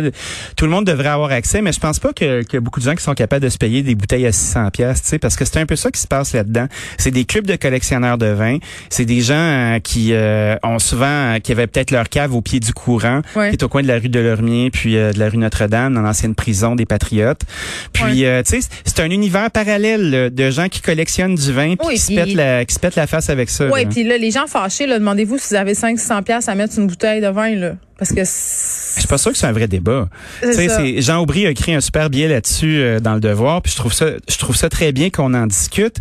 tout 0.56 0.64
le 0.66 0.70
monde 0.70 0.84
devrait 0.84 1.08
avoir 1.08 1.30
accès, 1.32 1.62
mais 1.62 1.72
je 1.72 1.80
pense 1.80 1.98
pas 1.98 2.12
que, 2.12 2.42
que 2.42 2.58
beaucoup 2.58 2.80
de 2.80 2.84
gens 2.84 2.94
qui 2.94 3.02
sont 3.02 3.14
capables 3.14 3.42
de 3.44 3.48
se 3.48 3.56
payer 3.56 3.82
des 3.82 3.94
bouteilles 3.94 4.26
à 4.26 4.32
600 4.32 4.70
pièces, 4.70 5.02
tu 5.02 5.08
sais, 5.08 5.18
parce 5.18 5.34
que 5.36 5.44
c'est 5.46 5.58
un 5.58 5.66
peu 5.66 5.76
ça 5.76 5.90
qui 5.90 6.00
se 6.00 6.06
passe 6.06 6.34
là-dedans. 6.34 6.66
C'est 6.98 7.10
des 7.10 7.24
clubs 7.24 7.46
de 7.46 7.56
collectionneurs 7.56 8.18
de 8.18 8.26
vin. 8.26 8.58
C'est 8.90 9.06
des 9.06 9.20
gens 9.22 9.34
euh, 9.34 9.78
qui 9.78 10.12
euh, 10.12 10.56
ont 10.62 10.78
souvent, 10.78 11.06
euh, 11.34 11.38
qui 11.38 11.52
avaient 11.52 11.66
peut-être 11.66 11.90
leur 11.90 12.08
cave 12.10 12.34
au 12.34 12.42
pied 12.42 12.60
du 12.60 12.72
courant, 12.74 13.22
Ouais. 13.34 13.48
qui 13.50 13.56
est 13.56 13.62
au 13.62 13.68
coin 13.68 13.82
de 13.82 13.88
la 13.88 13.98
rue 13.98 14.08
de 14.10 14.20
Lormier, 14.20 14.70
puis 14.70 14.96
euh, 14.96 15.12
de 15.12 15.18
la 15.18 15.28
rue 15.30 15.38
Notre-Dame, 15.38 15.94
dans 15.94 16.02
l'ancienne 16.02 16.34
prison 16.34 16.74
des 16.76 16.84
Patriotes. 16.86 17.40
Puis, 17.94 18.26
euh, 18.26 18.42
tu 18.42 18.60
sais, 18.60 18.68
c'est 18.84 19.00
un 19.00 19.10
univers 19.10 19.50
parallèle 19.50 20.10
là, 20.10 20.30
de 20.30 20.50
gens 20.50 20.68
qui 20.68 20.80
collectionnent 20.82 21.34
du 21.34 21.52
vin, 21.52 21.76
puis 21.76 21.88
Oui, 21.88 21.94
qui, 21.94 22.00
se 22.00 22.12
pètent 22.14 22.34
la, 22.34 22.64
qui 22.64 22.74
se 22.74 22.78
pètent 22.78 22.96
la 22.96 23.06
face 23.06 23.30
avec 23.30 23.48
ça. 23.48 23.68
Oui, 23.72 23.86
puis 23.86 24.04
là, 24.04 24.18
les 24.18 24.30
gens 24.30 24.46
fâchés, 24.46 24.86
là, 24.86 24.98
demandez-vous 24.98 25.38
si 25.38 25.48
vous 25.50 25.54
avez 25.54 25.74
500 25.96 26.22
pièces 26.22 26.48
à 26.48 26.54
mettre 26.54 26.78
une 26.78 26.86
bouteille 26.86 27.20
de 27.20 27.28
vin, 27.28 27.54
là. 27.54 27.76
Parce 27.98 28.10
que 28.10 28.24
Je 28.24 28.98
suis 29.00 29.08
pas 29.08 29.18
sûr 29.18 29.32
que 29.32 29.38
c'est 29.38 29.46
un 29.46 29.52
vrai 29.52 29.68
débat. 29.68 30.08
C'est 30.42 31.00
Jean 31.00 31.20
Aubry 31.22 31.46
a 31.46 31.50
écrit 31.50 31.74
un 31.74 31.80
super 31.80 32.10
billet 32.10 32.28
là-dessus 32.28 32.78
euh, 32.78 33.00
dans 33.00 33.14
le 33.14 33.20
Devoir, 33.20 33.62
puis 33.62 33.72
je 33.72 33.76
trouve 33.76 33.92
ça, 33.92 34.06
je 34.28 34.38
trouve 34.38 34.56
ça 34.56 34.68
très 34.68 34.92
bien 34.92 35.10
qu'on 35.10 35.32
en 35.34 35.46
discute. 35.46 35.96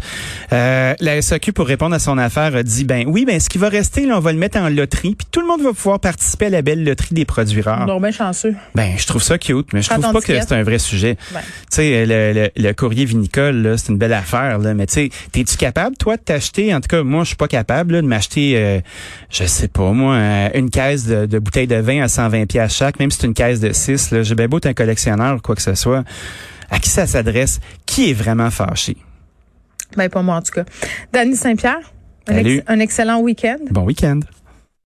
Euh, 0.52 0.94
la 1.00 1.22
SAQ 1.22 1.54
pour 1.54 1.68
répondre 1.68 1.96
à 1.96 2.00
son 2.00 2.18
affaire 2.18 2.56
a 2.56 2.64
dit 2.64 2.84
ben 2.84 3.06
oui, 3.08 3.26
ben 3.26 3.40
ce 3.40 3.50
qui 3.50 3.58
va 3.58 3.70
rester 3.70 4.06
là, 4.06 4.18
on 4.18 4.20
va 4.20 4.32
le 4.32 4.40
mettre 4.40 4.58
en 4.58 4.70
loterie, 4.70 5.16
puis 5.16 5.28
tout 5.32 5.42
le 5.42 5.48
monde 5.48 5.62
va 5.62 5.74
pouvoir 5.74 6.00
participer 6.00 6.48
à 6.48 6.50
la 6.50 6.62
belle 6.62 6.84
loterie 6.84 7.14
des 7.16 7.26
produits 7.26 7.62
rares. 7.62 7.86
donc 7.86 8.02
bien 8.02 8.12
chanceux. 8.12 8.56
Ben 8.76 8.94
je 8.98 9.06
trouve 9.06 9.22
ça 9.24 9.38
cute, 9.38 9.72
mais 9.74 9.82
je 9.82 9.90
trouve 9.90 10.12
pas 10.12 10.22
que 10.22 10.40
c'est 10.40 10.52
un 10.54 10.64
vrai 10.64 10.80
sujet. 10.80 11.18
Ben. 11.34 11.40
Tu 11.40 11.46
sais, 11.70 12.06
le, 12.06 12.34
le, 12.34 12.50
le 12.56 12.74
courrier 12.74 13.06
vinicole, 13.06 13.62
là, 13.62 13.78
c'est 13.78 13.92
une 13.92 13.98
belle 13.98 14.14
affaire, 14.14 14.58
là, 14.60 14.74
mais 14.74 14.88
tu 14.88 14.94
sais, 14.94 15.10
t'es-tu 15.32 15.58
capable, 15.58 15.96
toi, 15.98 16.18
de 16.18 16.22
t'acheter, 16.22 16.74
en 16.74 16.82
tout 16.82 16.88
cas, 16.88 17.04
moi, 17.04 17.24
je 17.24 17.28
suis 17.28 17.36
pas 17.36 17.48
capable 17.48 17.94
là, 17.94 18.02
de 18.02 18.08
m'acheter, 18.08 18.54
euh, 18.58 18.80
je 19.30 19.44
sais 19.46 19.68
pas, 19.68 19.92
moi, 19.92 20.16
euh, 20.16 20.50
une 20.56 20.70
caisse 20.70 21.06
de, 21.06 21.26
de 21.26 21.40
bouteilles 21.40 21.68
de 21.68 21.76
vin 21.76 21.93
à 22.02 22.08
120 22.08 22.46
pièces 22.48 22.74
chaque, 22.76 23.00
même 23.00 23.12
si 23.12 23.20
c'est 23.20 23.28
une 23.28 23.34
caisse 23.34 23.60
de 23.60 23.72
6, 23.74 24.12
là, 24.12 24.24
j'ai 24.24 24.36
bien 24.36 24.48
beau 24.48 24.58
être 24.58 24.66
un 24.68 24.74
collectionneur 24.74 25.36
ou 25.38 25.40
quoi 25.40 25.56
que 25.56 25.62
ce 25.62 25.76
soit. 25.76 26.04
À 26.70 26.80
qui 26.80 26.90
ça 26.90 27.06
s'adresse? 27.06 27.60
Qui 27.86 28.10
est 28.12 28.14
vraiment 28.14 28.50
fâché? 28.50 28.98
Ben, 29.96 30.10
pas 30.10 30.22
moi, 30.22 30.38
en 30.38 30.42
tout 30.42 30.52
cas. 30.54 30.64
Dany 31.12 31.36
Saint-Pierre, 31.36 31.80
un, 32.28 32.34
Salut. 32.36 32.56
ex- 32.58 32.64
un 32.68 32.80
excellent 32.80 33.20
week-end. 33.20 33.58
Bon 33.70 33.84
week-end. 33.84 34.22